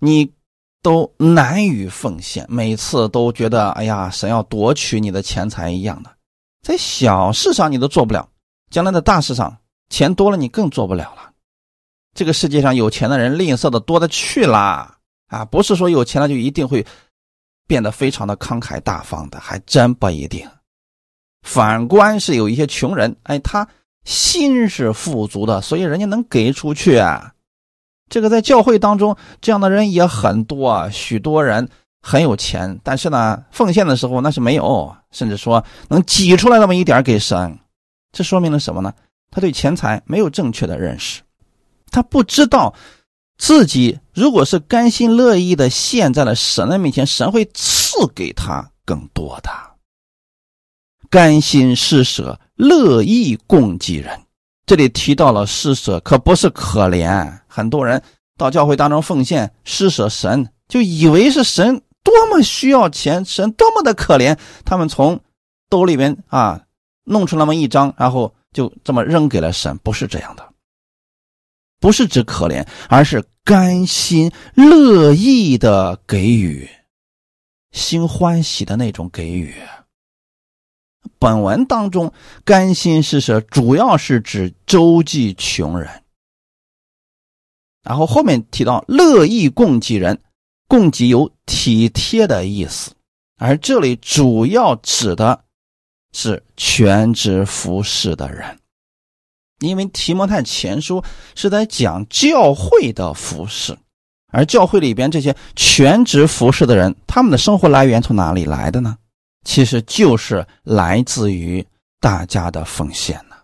[0.00, 0.32] 你。
[0.80, 6.10] 都难于奉献，每次都觉得哎呀，神要夺取你的钱财一样的，
[6.62, 8.28] 在小事上你都做不了，
[8.70, 9.58] 将来的大事上，
[9.90, 11.27] 钱多了你更做不了了。
[12.18, 14.96] 这个世界上有钱的人吝啬的多的去了
[15.28, 16.84] 啊，不是说有钱了就一定会
[17.68, 20.44] 变得非常的慷慨大方的，还真不一定。
[21.42, 23.68] 反观是有一些穷人，哎，他
[24.04, 27.32] 心是富足的，所以人家能给出去啊。
[28.10, 30.90] 这个在教会当中，这样的人也很多啊。
[30.90, 31.68] 许多人
[32.02, 37.56] 很有钱，但是呢，奉献的时候那是没有，甚至说能挤出来那么一点给神。
[38.10, 38.92] 这说明了什么呢？
[39.30, 41.22] 他对钱财没有正确的认识，
[41.90, 42.74] 他不知道
[43.36, 49.50] 自己如果是甘心乐意的献在了神的面前，神会赐给他更多的。
[51.10, 54.20] 甘心施舍，乐意供给人。
[54.66, 57.40] 这里提到了施舍，可不是可怜。
[57.46, 58.02] 很多人
[58.36, 65.18] 到教会当中奉献施舍神，就以为是神多么需要钱，神多么的可怜，他们从
[65.70, 66.60] 兜里边啊
[67.04, 70.47] 弄出那么一张，然后就这么扔给了神，不是这样的。
[71.80, 76.68] 不是指可怜，而是甘心乐意的给予，
[77.72, 79.54] 心欢喜的那种给予。
[81.18, 82.12] 本文当中
[82.44, 86.02] “甘心施舍”主要是指周济穷人，
[87.82, 90.20] 然后后面提到“乐意供给人”，
[90.68, 92.92] 供给有体贴的意思，
[93.36, 95.44] 而这里主要指的
[96.12, 98.57] 是全职服侍的人。
[99.60, 101.02] 因为提摩太前书
[101.34, 103.76] 是在讲教会的服饰，
[104.32, 108.96] 而教会里边这些全职服侍的人，他们的生活来源从哪里来的呢？
[109.44, 111.64] 其实就是来自于
[112.00, 113.36] 大家的奉献呢。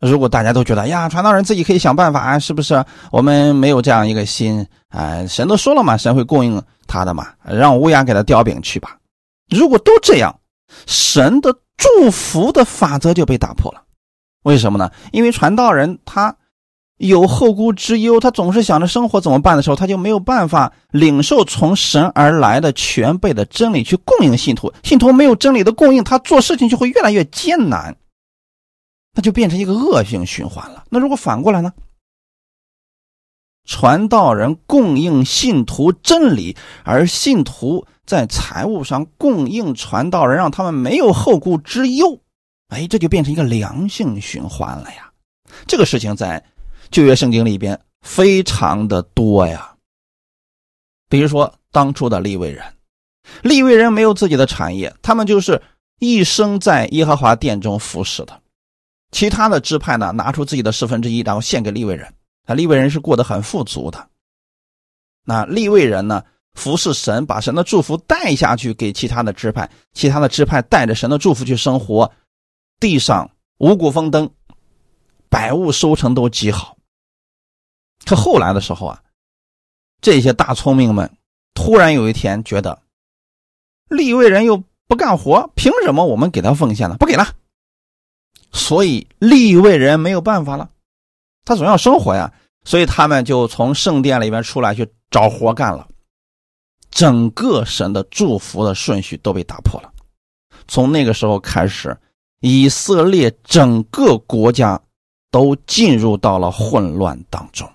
[0.00, 2.82] 如果大家都觉得呀，传道人自己可以想办法，是不是？
[3.12, 8.96] 我们没有这样一个心啊，神都说了嘛，神会供应他的嘛，让乌鸦给他叼饼去吧。
[9.50, 10.34] 如果都这样，
[10.86, 13.82] 神的祝福的法则就被打破了。
[14.42, 14.90] 为什么呢？
[15.12, 16.36] 因为传道人他
[16.96, 24.72] 有后顾之忧，他总是想着生活怎么办的时候，他就没有办法领受从神而来的全备的真理去供应信徒。
[24.82, 27.96] 信徒没有真理的供应，他做事情就会越来越艰难，
[29.14, 30.84] 那就变成一个恶性循环了。
[30.90, 31.72] 那如果反过来呢？
[33.66, 42.20] 传道人供应信徒真理，而信徒在财务上供应传道人，让他们没有后顾之忧。
[42.70, 45.12] 哎，这就变成一个良性循环了呀！
[45.66, 46.42] 这个事情在
[46.90, 49.74] 旧约圣经里边非常的多呀。
[51.08, 52.64] 比如说当初的立位人，
[53.42, 55.60] 立位人没有自己的产业，他们就是
[55.98, 58.40] 一生在耶和华殿中服侍的。
[59.10, 62.06] 其他的支派呢，拿出自己的十分之一，然后献给立位人。
[62.46, 64.08] 啊，立位人是过得很富足的。
[65.24, 66.22] 那立位人呢，
[66.54, 72.10] 服侍神，把神的祝福带下去给其他的支派，其他的支派带着神的祝福去生活。
[72.80, 74.30] 地上五谷丰登，
[75.28, 76.78] 百物收成都极好。
[78.06, 79.02] 可后来的时候啊，
[80.00, 81.14] 这些大聪明们
[81.52, 82.80] 突然有一天觉得，
[83.90, 86.96] 立位人又不干活，凭什么我们给他奉献了？
[86.96, 87.34] 不给了。
[88.50, 90.70] 所以立位人没有办法了，
[91.44, 92.32] 他总要生活呀，
[92.64, 95.86] 所以他们就从圣殿里面出来去找活干了。
[96.90, 99.92] 整个神的祝福的顺序都被打破了。
[100.66, 101.94] 从那个时候开始。
[102.40, 104.80] 以色列整个国家
[105.30, 107.70] 都进入到了混乱当中，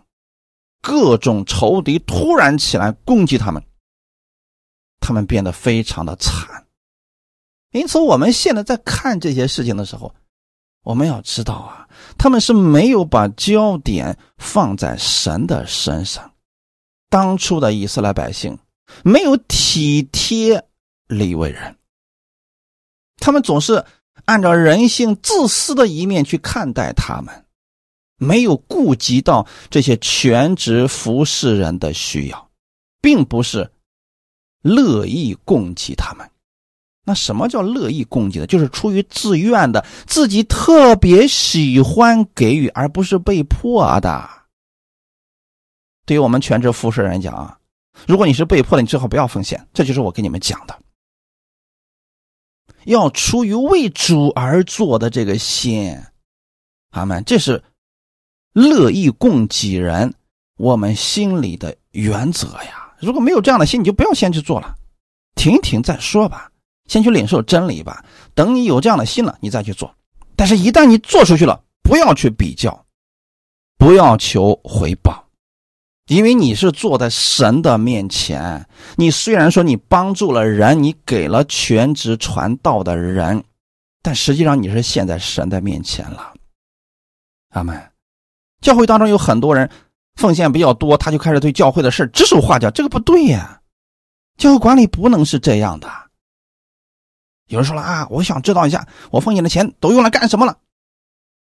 [0.82, 3.64] 各种仇敌突然起来攻击他们，
[5.00, 6.66] 他们变得非常的惨。
[7.74, 10.14] 因此，我们现在在看这些事情的时候，
[10.82, 11.88] 我们要知道啊，
[12.18, 16.34] 他们是没有把焦点放在神的身上。
[17.10, 18.58] 当初的以色列百姓
[19.04, 20.68] 没有体贴
[21.08, 21.78] 利未人，
[23.18, 23.86] 他们总是。
[24.26, 27.46] 按照人性自私的一面去看待他们，
[28.18, 32.50] 没有顾及到这些全职服侍人的需要，
[33.02, 33.72] 并不是
[34.62, 36.30] 乐意供给他们。
[37.08, 38.48] 那什么叫乐意供给的？
[38.48, 44.28] 就是出于自愿的，自己特别喜欢给予，而不是被迫的。
[46.08, 47.60] 对于我们全职服侍人讲啊，
[48.08, 49.68] 如果你是被迫的，你最好不要奉献。
[49.72, 50.76] 这就是我跟你们讲的。
[52.86, 55.96] 要出于为主而做的这个心，
[56.92, 57.24] 阿门。
[57.26, 57.64] 这是
[58.54, 60.14] 乐意供给人，
[60.58, 62.94] 我们心里的原则呀。
[63.00, 64.76] 如果没有这样的心，你就不要先去做了，
[65.36, 66.50] 停一停再说吧，
[66.88, 68.06] 先去领受真理吧。
[68.34, 69.94] 等你有这样的心了，你再去做。
[70.36, 72.86] 但是，一旦你做出去了，不要去比较，
[73.78, 75.25] 不要求回报。
[76.08, 83.44] 因为你是坐在神的面前，你虽然说你帮助了人，你给了全职传道的人，
[84.04, 86.34] 但实际上你是现在神的面前了。
[87.50, 87.92] 阿门。
[88.62, 89.70] 教会当中有很多人
[90.16, 93.60] 奉献比较多，他就开始对教会的事指手画脚，这个不对呀。
[94.38, 95.90] 教会管理不能是这样的。
[97.48, 100.58] 有人说了啊，我想知道一下，我奉献的钱都用来干什么了？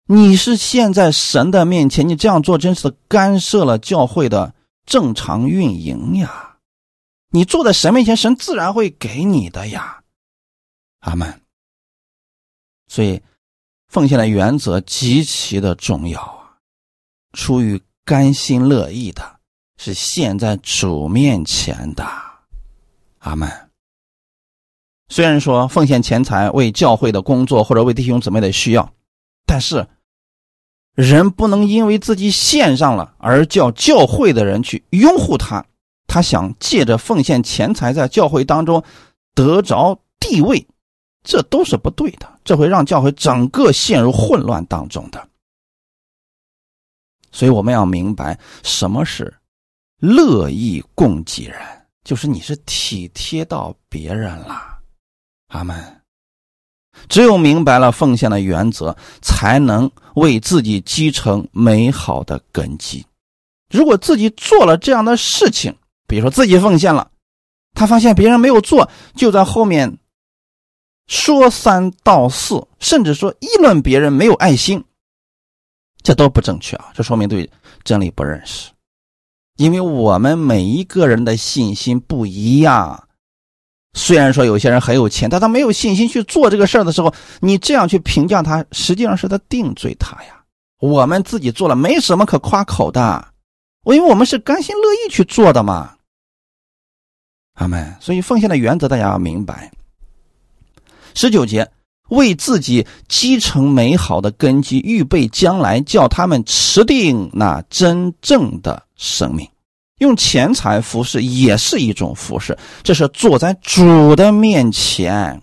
[0.09, 4.55] 你是现在神的面前，你这样做真是干涉了教会的
[4.85, 6.59] 正常运营呀！
[7.31, 10.01] 你坐在神面前，神自然会给你的呀，
[10.99, 11.41] 阿门。
[12.87, 13.21] 所以，
[13.89, 16.55] 奉献的原则极其的重要啊！
[17.33, 19.39] 出于甘心乐意的，
[19.77, 22.07] 是陷在主面前的，
[23.19, 23.69] 阿门。
[25.09, 28.93] 虽然说奉献钱财为教会的工作或者为弟兄姊妹的需要，
[29.45, 29.85] 但是。
[30.97, 35.63] 人不能因为自己献上了而叫教会的人去拥护他，
[36.07, 38.83] 他想借着奉献钱财在教会当中
[39.35, 40.67] 得着地位，
[41.23, 45.29] 这都是不对的，这会让教会整个陷入混乱当中的。
[47.31, 49.31] 所以我们要明白什么是
[49.99, 51.61] 乐意供给人，
[52.03, 54.79] 就是你是体贴到别人了。
[55.49, 55.96] 阿门。
[57.09, 63.05] 只有明白了奉献的原则，才能为自己积成美好的根基。
[63.69, 65.75] 如果自己做了这样的事情，
[66.07, 67.11] 比如说自己奉献了，
[67.73, 69.97] 他发现别人没有做，就在后面
[71.07, 74.83] 说三道四，甚至说议论别人没有爱心，
[76.01, 76.91] 这都不正确啊！
[76.93, 77.49] 这说明对
[77.83, 78.71] 真理不认识。
[79.57, 83.06] 因为我们每一个人的信心不一样。
[83.97, 90.43] 虽然说有些人很有钱，但他没有信心去做这个事儿的时候，你这样去评价他，实际上是在定罪他呀。
[90.79, 93.27] 我们自己做了，没什么可夸口的，
[93.85, 95.95] 因为我们是甘心乐意去做的嘛。
[97.55, 97.95] 阿门。
[97.99, 99.71] 所以奉献的原则大家要明白。
[101.15, 101.67] 十九节，
[102.09, 109.49] 为自己积成美好的根基，预备将来叫他们持定那真正的生命。
[109.99, 115.41] 用钱财服侍也是一种服侍，这是坐在主的面前。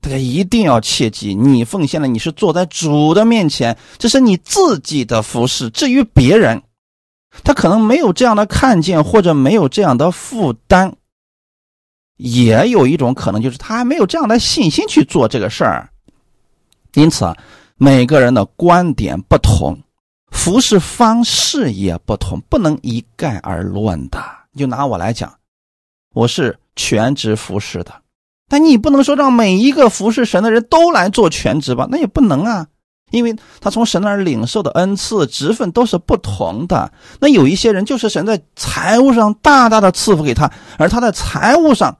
[0.00, 5.70] 大家一定要切记，你奉献了，你是坐在主的面前，这是你自己的服侍。
[5.70, 6.62] 至于别人，
[7.42, 10.94] 他可能没有这样的看见，或者没有这样的负担，
[12.16, 15.88] 也有一种可能就是他还没有这样的信心去做这个事儿。
[16.94, 17.34] 因此，
[17.76, 19.78] 每个人的观点不同。
[20.34, 24.22] 服侍方式也不同，不能一概而论的。
[24.54, 25.32] 就拿我来讲，
[26.12, 27.94] 我是全职服侍的，
[28.48, 31.88] 但你不能说让每一个服侍神的人都来做全职吧？
[31.90, 32.66] 那也不能啊，
[33.10, 36.92] 因为他从神那儿领受的恩赐、职分都是不同的。
[37.20, 41.96] 那有一些人就是神在财务上大大的赐福给他，而他在财务上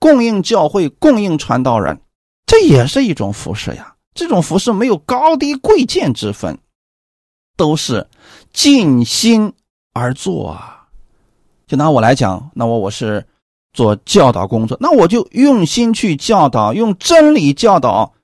[0.00, 2.00] 供应教会、供应传道人，
[2.46, 3.94] 这也是一种服侍呀。
[4.12, 6.58] 这种服侍没有高低贵贱之分。
[7.60, 8.08] 都是
[8.54, 9.52] 尽心
[9.92, 10.88] 而做啊！
[11.66, 13.22] 就拿我来讲，那我我是
[13.74, 18.14] 做教导工作，那我就用心去教导，用真理教导，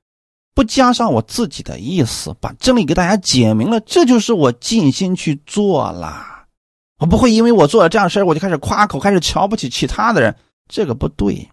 [0.55, 6.47] 不加上我自己的意思，把真理给大家解明了，这就是我尽心去做了。
[6.99, 10.35] 我不会因为我做了这样的事我就开始夸口，开始瞧不起其他的人，
[10.67, 11.47] 这个不对。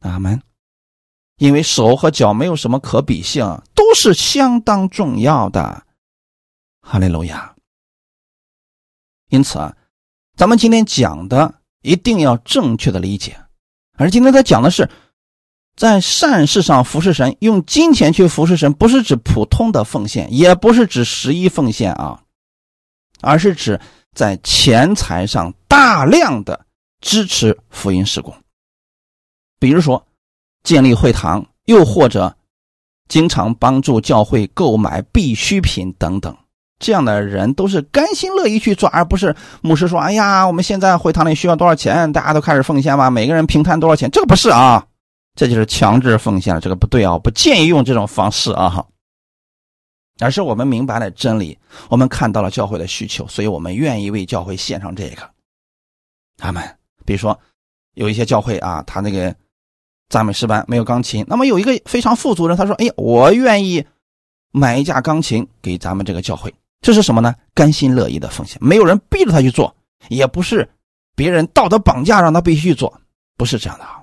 [0.00, 0.42] 阿门。
[1.38, 5.84] 因为手和脚没有什么可比性，都是相当重要的。
[6.82, 7.54] 哈利路亚。
[9.30, 9.74] 因此啊，
[10.36, 13.40] 咱们今天讲的一定要正确的理解。
[13.96, 14.90] 而今天他讲的是，
[15.74, 22.22] 在善事上服侍神，用金钱去服侍神，不是指普通的奉献，也不是指十一奉献啊，
[23.20, 23.80] 而是指
[24.12, 26.66] 在钱财上大量的
[27.00, 28.34] 支持福音施工。
[29.58, 30.06] 比如说，
[30.62, 32.36] 建立会堂，又或者
[33.08, 36.36] 经常帮助教会购买必需品等等。
[36.82, 44.84] 这样的人都是甘心乐意去做，而不是牧师说：“哎呀，我们现在会堂里需要多少钱，大家都开始奉献吧，每个人平摊多少钱。”这个不是啊，
[45.36, 48.84] 这就是强制奉献了，这个不对啊，不建议用这种方式啊。
[50.20, 51.56] 而是我们明白了真理，
[51.88, 55.22] 我们看到了教会的需求，所以我们愿意为教会献上这个。
[56.36, 56.62] 他们
[57.04, 57.38] 比如说
[57.94, 59.34] 有一些教会啊，他那个
[60.08, 63.84] 赞美诗班没有钢琴，那么有一个非常富足人，他说：“哎呀，我愿意
[64.50, 66.52] 买一架钢琴给咱们这个教会。”
[66.82, 67.32] 这是什么呢？
[67.54, 69.74] 甘心乐意的奉献，没有人逼着他去做，
[70.08, 70.68] 也不是
[71.14, 73.00] 别人道德绑架让他必须去做，
[73.38, 74.02] 不是这样的啊。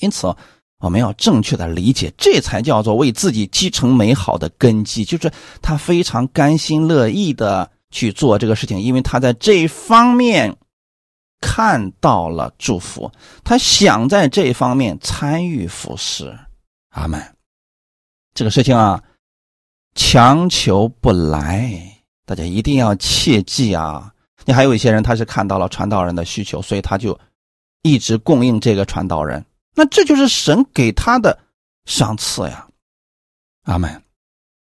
[0.00, 0.34] 因此，
[0.78, 5.30] 我们要正确的理解，这才叫做为自己积成美好的根基，就是
[5.60, 10.56] 他非常甘心乐意的去做这个事情，因为他在这方面
[11.42, 13.12] 看到了祝福，
[13.44, 16.34] 他想在这方面参与服侍。
[16.92, 17.22] 阿门。
[18.32, 19.02] 这个事情啊。
[19.94, 21.70] 强求不来，
[22.26, 24.12] 大家一定要切记啊！
[24.44, 27.18] 你还有一些人，他是看到了传道人的需求，所以他就
[27.82, 29.44] 一直供应这个传道人。
[29.74, 31.38] 那这就是神给他的
[31.86, 32.66] 赏赐呀！
[33.64, 34.02] 阿门。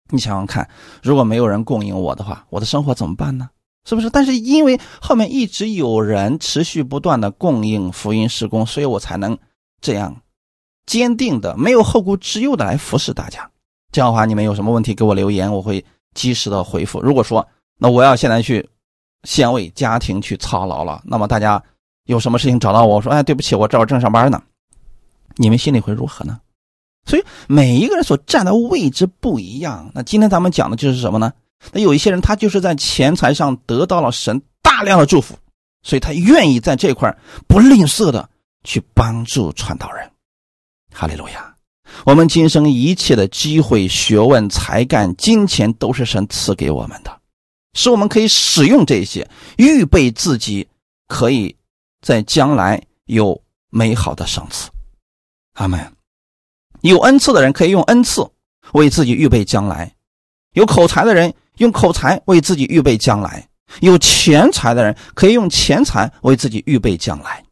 [0.09, 0.69] 你想想看，
[1.03, 3.49] 如果没有人供应我的话，我的生活怎么办呢？
[3.87, 4.09] 是不是？
[4.09, 9.37] 但是因为后面一直有人持续不断的供应福音施工，所以我才能
[9.81, 10.21] 这样
[10.85, 13.51] 坚定的、没有后顾之忧的来服侍大家。
[13.91, 15.83] 这样的话，你们有什么问题给我留言，我会
[16.13, 17.01] 及时的回复。
[17.01, 17.45] 如果说
[17.77, 18.67] 那我要现在去
[19.23, 21.61] 先为家庭去操劳了，那么大家
[22.05, 24.41] 有什么事情找到我，我说哎，对不起，我这会正上班呢，
[25.35, 26.39] 你们心里会如何呢？
[27.05, 29.89] 所以每一个人所站的位置不一样。
[29.93, 31.31] 那今天咱们讲的就是什么呢？
[31.71, 35.33] 那有一些人他就是在钱财上得到了神大量的祝福，
[35.81, 37.15] 所以他愿意在这块
[37.47, 38.29] 不吝啬的
[38.63, 40.11] 去帮助传道人。
[40.93, 41.56] 哈利路亚。
[42.05, 47.19] 我们今生一切的机会、学问、才干、金钱，都是神赐给我们的。
[47.73, 50.67] 使我们可以使用这些，预备自己
[51.07, 51.55] 可以
[52.01, 54.69] 在将来有美好的赏赐。
[55.53, 55.93] 阿门。
[56.81, 58.29] 有恩赐的人可以用恩赐
[58.73, 59.91] 为自己预备将来；
[60.53, 63.43] 有口才的人用口才为自己预备将来；
[63.81, 67.43] 有钱财的人可以用钱财为自己预备将来。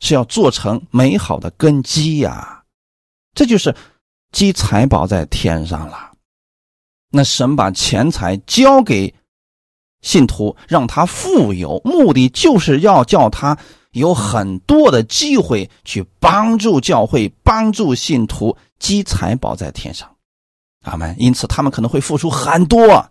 [0.00, 2.55] 是要做成美好的根基呀，
[3.36, 3.72] 这就是
[4.32, 6.10] 积财宝在天上了。
[7.10, 9.14] 那神把钱财交给
[10.02, 13.56] 信徒，让他富有，目的就是要叫他
[13.92, 20.10] 有很多的机会去帮助教会、帮助信徒积财宝在天上。
[20.84, 21.14] 阿门。
[21.18, 23.08] 因此，他们可能会付出很多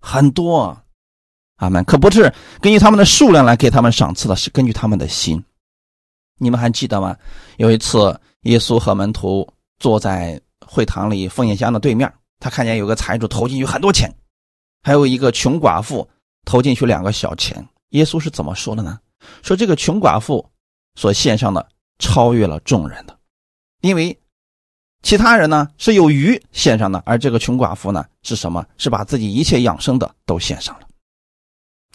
[0.00, 0.76] 很多。
[1.56, 1.84] 阿门。
[1.84, 5.42] 可不是根据他们的数量来给他们赏赐的，是根据他们的心。
[6.38, 7.16] 你们还记得吗？
[7.58, 9.46] 有一次，耶稣和门徒
[9.78, 14.12] 坐在会堂里奉献箱的对面，他看见有个财主投进去很多钱，
[14.82, 16.08] 还有一个穷寡妇
[16.44, 17.66] 投进去两个小钱。
[17.90, 18.98] 耶稣是怎么说的呢？
[19.42, 20.48] 说这个穷寡妇
[20.94, 21.68] 所献上的
[21.98, 23.18] 超越了众人的，
[23.80, 24.18] 因为
[25.02, 28.64] 其他人呢是有余献上的，而这个穷寡妇呢是什么？
[28.76, 30.87] 是把自己一切养生的都献上了。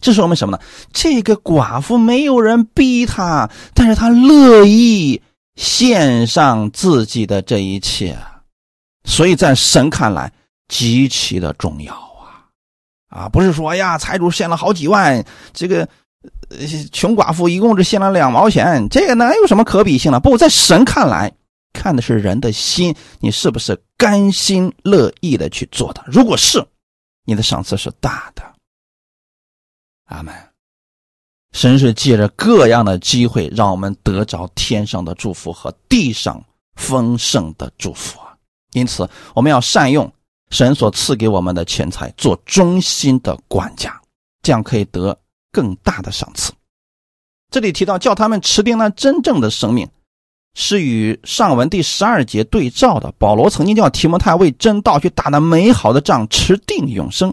[0.04, 0.62] 这说明什么呢？
[0.92, 5.22] 这个寡妇没有人逼她，但是她乐意
[5.56, 8.18] 献上自己的这一切，
[9.06, 10.30] 所以在神看来
[10.68, 12.44] 极其的重要啊！
[13.08, 15.24] 啊，不是说呀，财主献了好几万，
[15.54, 15.88] 这个
[16.92, 20.20] 穷寡妇一共只献了两毛钱，这个哪有什么可比性呢？
[20.20, 21.32] 不在神看来，
[21.72, 26.04] 看的是人的心，你是不是甘心乐意的去做的？
[26.08, 26.62] 如果是，
[27.24, 28.53] 你的赏赐是大的。
[30.14, 30.34] 阿门。
[31.52, 36.44] 神是借着各样的机会，让我们得着天上的祝福和地上
[36.76, 38.36] 丰盛的祝福啊！
[38.72, 40.12] 因此，我们要善用
[40.50, 44.02] 神所赐给我们的钱财，做忠心的管家，
[44.42, 45.16] 这样可以得
[45.52, 46.52] 更大的赏赐。
[47.52, 49.88] 这里提到叫他们持定那真正的生命，
[50.56, 53.14] 是与上文第十二节对照的。
[53.20, 57.32] 保罗曾经叫提摩太为真道去打那美好的仗，持定永生。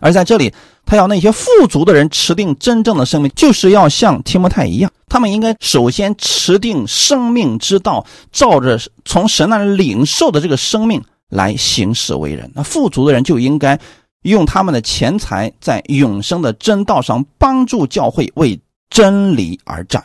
[0.00, 0.52] 而在这里，
[0.84, 12.50] 他要那些富足的人持定真正的生命，就是要像提摩太一样，他们应该首先持定生命之道，照着从神那里领受的这个生命来行事为人。
[12.54, 13.78] 那富足的人就应该
[14.22, 20.04] 用他们的钱财，在永生的真道上帮助教会为真理而战，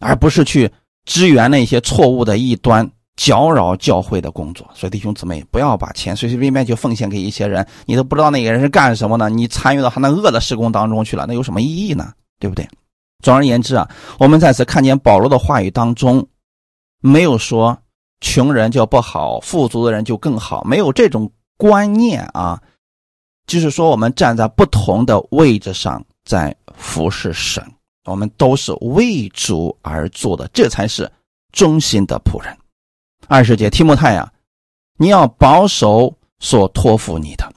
[0.00, 0.70] 而不是去
[1.04, 2.90] 支援那些错误的异端。
[3.16, 12.12] 搅扰教会的工作，所以弟兄姊妹不要把钱随随便便就奉献给一些人，你都不知道那个人是干什么的，你参与到他那恶的施工当中去了，那有什么意义呢？
[12.38, 12.68] 对不对？
[13.22, 13.88] 总而言之啊，
[14.18, 16.26] 我们再次看见保罗的话语当中，
[17.00, 17.76] 没有说
[18.20, 22.60] 穷人就不好，富足的人就更好，没有这种观念啊。
[23.46, 27.64] 就是说，我们站在不同的位置上在服侍神，
[28.04, 31.10] 我们都是为主而做的，这才是
[31.52, 32.54] 忠心的仆人。
[33.28, 34.32] 二十节，提摩太呀，
[34.98, 37.52] 你要保守所托付你的，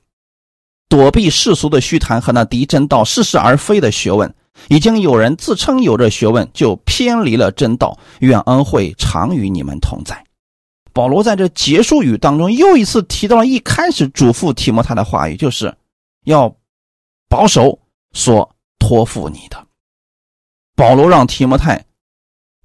[0.88, 4.34] 躲避世俗的虚谈和那敌真道、似是而非的学问。
[4.68, 7.98] 已经有人自称有这学问，就偏离了真道。
[8.20, 10.26] 愿恩惠常与你们同在。
[10.92, 15.74] 保罗在这结束语当中又一次提到了一开始嘱咐提摩太的话语，就是
[16.26, 16.54] 要
[17.30, 17.80] 保守
[18.12, 19.66] 所托付你的。
[20.76, 21.86] 保罗让提摩太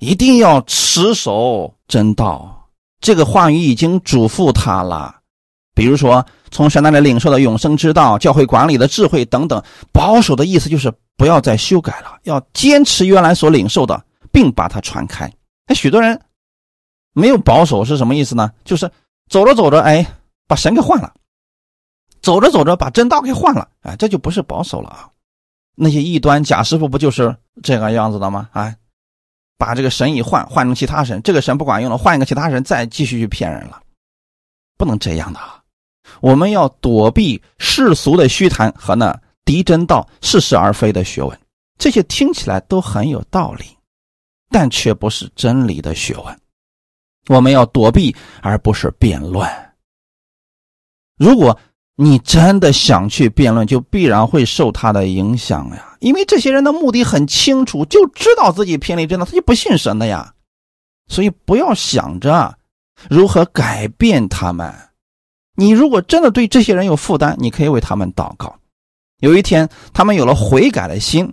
[0.01, 2.54] 一定要持守真道。
[3.05, 5.15] 这个话语已经嘱咐他了，
[5.75, 9.63] 比如说从神那里领受的永生之道、教会管理的智慧等等。
[9.93, 14.03] 保守的意思就是不要再修改了，要坚持原来所领受的，
[14.33, 15.31] 并把它传开。
[15.67, 16.19] 那许多人
[17.13, 18.51] 没有保守是什么意思呢？
[18.65, 18.91] 就是
[19.29, 20.07] 走着走着，哎，
[20.49, 21.13] 把神给换了；
[22.23, 23.69] 走着走着，把真道给换了。
[23.83, 25.11] 哎，这就不是保守了啊！
[25.75, 28.49] 那些异端假师傅不就是这个样子的吗？
[28.53, 28.75] 哎。
[29.57, 33.81] 把这个神一换，换成其他神，这个神不管用了，换一个其他神，再继续去骗人了，
[34.77, 35.41] 不能这样的。
[36.21, 41.39] 我们要躲避世俗的虚谈和那敌真道、似是而非的学问，
[41.79, 43.65] 这些听起来都很有道理，
[44.51, 46.41] 但却不是真理的学问。
[47.29, 49.49] 我们要躲避，而不是辩论。
[51.17, 51.59] 如果。
[51.97, 55.97] 你真的想去辩论，就必然会受他的影响呀。
[56.01, 60.35] 因为这些人的目的很清楚，就知道自己偏离真的，他就不信神的呀。
[61.09, 62.59] 所以不要想着
[63.09, 64.75] 如何改变他们。
[65.57, 68.59] 你如果真的对这些人有负担，你可以为他们祷告。
[69.21, 71.33] 有一天他们有了悔改的心，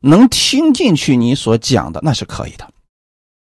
[0.00, 2.68] 能听进去你所讲的，那是可以的。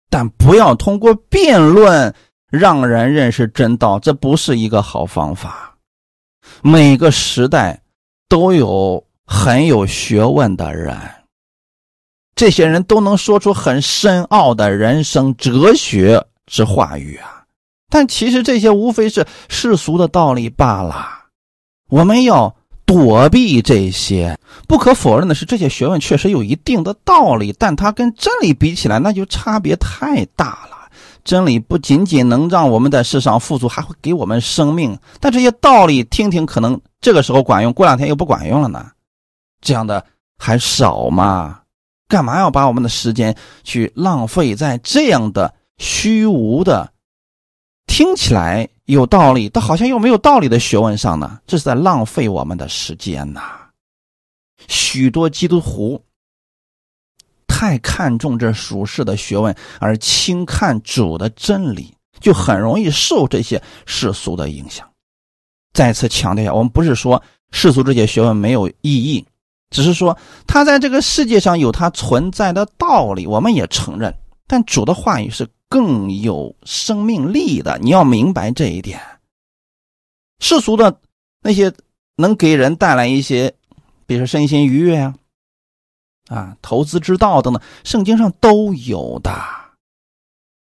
[0.09, 2.13] 但不要通过辩论
[2.51, 5.68] 让人认识真道，这不是一个好方法。
[6.61, 7.81] 每个时代
[8.27, 10.97] 都有很有学问的人，
[12.35, 17.43] 这些人都能说出很深奥的人生哲学之话语啊。
[17.89, 21.07] 但其实这些无非是世俗的道理罢了。
[21.89, 24.37] 我们要躲避这些。
[24.67, 30.78] 不可否认的是，这些学问确实有一定的道理，但它跟真理比起来，那就差别太大了。
[31.23, 34.97] 真理不仅仅能让我们在世上富足，还会给我们生命。
[35.19, 38.91] 但这些道理听听，可能这个时候管用，过两天又不管用了呢。
[39.61, 40.05] 这样的
[40.37, 41.61] 还少吗？
[42.07, 46.91] 干嘛要把我们的时间去浪费在这样的虚无的、
[47.85, 51.39] 听起来有道理，但好像又没有道理的学问上呢？
[51.45, 53.41] 这是在浪费我们的时间呐！
[54.67, 56.03] 许多基督徒。
[57.59, 64.89] 太看重这属世的学问，而轻看主的真理，就很容易受这些世俗的影响。
[65.73, 69.25] 再次强调一下，我们不是说世俗这些学问没有意义，
[69.71, 74.15] 只是说它在这个世界上有它存在的道理，我们也承认。
[74.47, 79.01] 但主的话语是更有生命力的，你要明白这一点。
[80.39, 81.01] 世俗的
[81.41, 81.73] 那些
[82.15, 83.53] 能给人带来一些，
[84.05, 85.13] 比如说身心愉悦啊。
[86.29, 89.35] 啊，投资之道等等，圣经上都有的。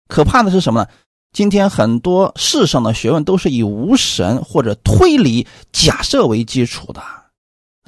[0.09, 0.89] 可怕的是什么呢？
[1.33, 7.03] 今天很多世上的学问都是以无神或者推理假设为基础的，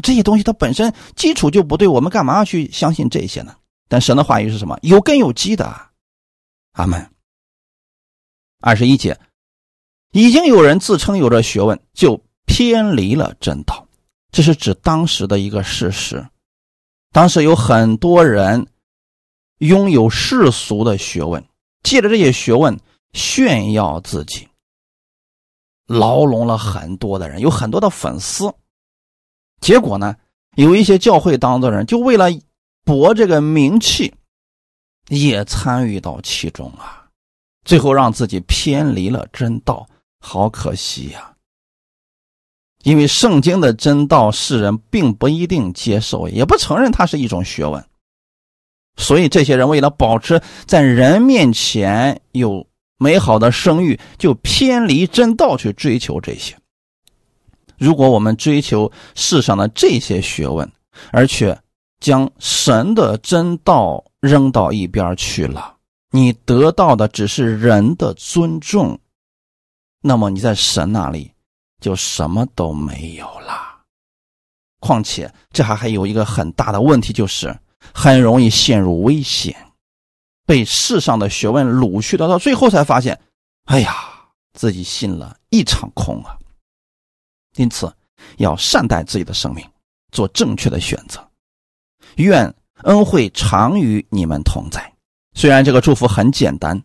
[0.03, 3.55] 这些东西它本身基础就不对，我们干嘛要去相信这些呢？
[3.87, 4.79] 但神的话语是什么？
[4.81, 5.89] 有根有基的。
[6.73, 7.11] 阿门。
[8.63, 9.21] 二十一节，
[10.13, 13.87] 已经有人自称有着学问，就偏离了真道，
[14.33, 16.27] 这是指当时的一个事实。
[17.15, 18.67] 当时有很多人
[19.59, 21.47] 拥有世俗的学问，
[21.85, 22.77] 借着这些学问
[23.13, 24.49] 炫耀自己，
[25.87, 28.53] 牢笼了很多的人，有很多的粉丝。
[29.61, 30.17] 结果呢，
[30.57, 32.27] 有一些教会当中的人就为了
[32.85, 34.13] 博这个名气，
[35.09, 37.09] 也参与到其中啊，
[37.65, 39.87] 最后让自己偏离了真道，
[40.19, 41.34] 好可惜呀。
[42.85, 47.83] 因为圣经的真道，世人并不一定接受，也不承认它是一种学问，
[48.97, 52.67] 所以这些人为了保持在人面前有
[52.99, 56.55] 美好的声誉，就偏离真道去追求这些。
[57.79, 60.71] 如果我们追求世上的这些学问，
[61.11, 61.59] 而且
[62.01, 65.75] 将神的真道扔到一边去了，
[66.11, 68.99] 你得到的只是人的尊重，
[70.03, 71.34] 那么你在神那里。
[71.85, 73.83] 就什么都没有了。
[74.81, 77.55] 况且这还还有一个很大的问题，就是
[77.93, 79.55] 很容易陷入危险，
[80.47, 82.27] 被世上的学问掳去了。
[82.27, 83.21] 到最后才发现，
[83.65, 83.95] 哎呀，
[84.55, 86.39] 自己信了一场空啊！
[87.57, 87.95] 因此，
[88.39, 89.63] 要善待自己的生命，
[90.11, 91.23] 做正确的选择。
[92.17, 92.55] 愿
[92.85, 94.91] 恩惠常与你们同在。
[95.35, 96.83] 虽然这个祝福很简单，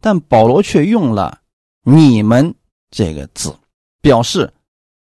[0.00, 1.42] 但保罗却用了
[1.84, 2.54] “你们”
[2.90, 3.54] 这个字。
[4.00, 4.52] 表示，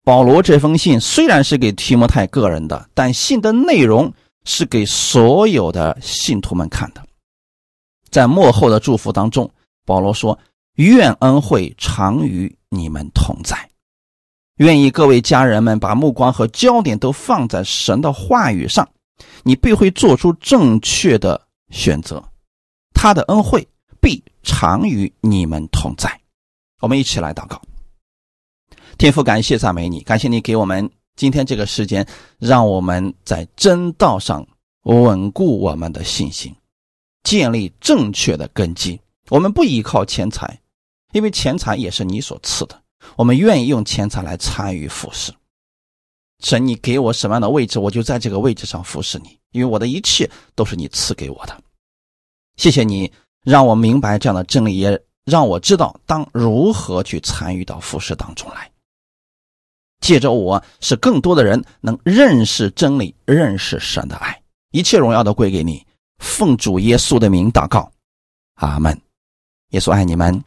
[0.05, 4.13] 保罗这封信虽然是给提摩太个人的，但信的内容
[4.45, 7.05] 是给所有的信徒们看的。
[8.11, 9.51] 在幕后的祝福当中，
[9.85, 10.39] 保罗说
[10.77, 13.69] ：“愿恩惠常与你们同在。”
[14.57, 18.89] 愿意各位家人们把目光和焦点都放在神的话语上，
[19.45, 21.41] 你必会做出正确的
[21.71, 22.23] 选择。
[22.93, 23.69] 他的恩惠
[24.01, 26.21] 必常与你们同在。
[26.81, 27.63] 我们一起来祷告。
[28.99, 32.05] 天父，感谢赞美你，感谢你给我们今天这个时间，
[32.41, 34.45] 让我们在真道上
[34.83, 36.53] 稳固我们的信心，
[37.23, 39.01] 建立正确的根基。
[39.29, 40.59] 我们不依靠钱财，
[41.13, 42.83] 因为钱财也是你所赐的。
[43.15, 45.33] 我们愿意用钱财来参与服侍。
[46.41, 51.57] 神，你给我什么样的位置，我就在这个位置上服侍你，因为我的一切都是你赐给我的。
[52.57, 53.13] 谢谢你
[53.45, 58.68] 让我明白这样的真理，也让我知道当如何去参与到服侍当中来。
[60.01, 64.41] 借着我，使更多的人能认识真理，认识神的爱。
[64.71, 65.87] 一切荣耀都归给你。
[66.19, 67.91] 奉主耶稣的名祷告，
[68.55, 69.01] 阿门。
[69.71, 70.43] 耶稣爱你们，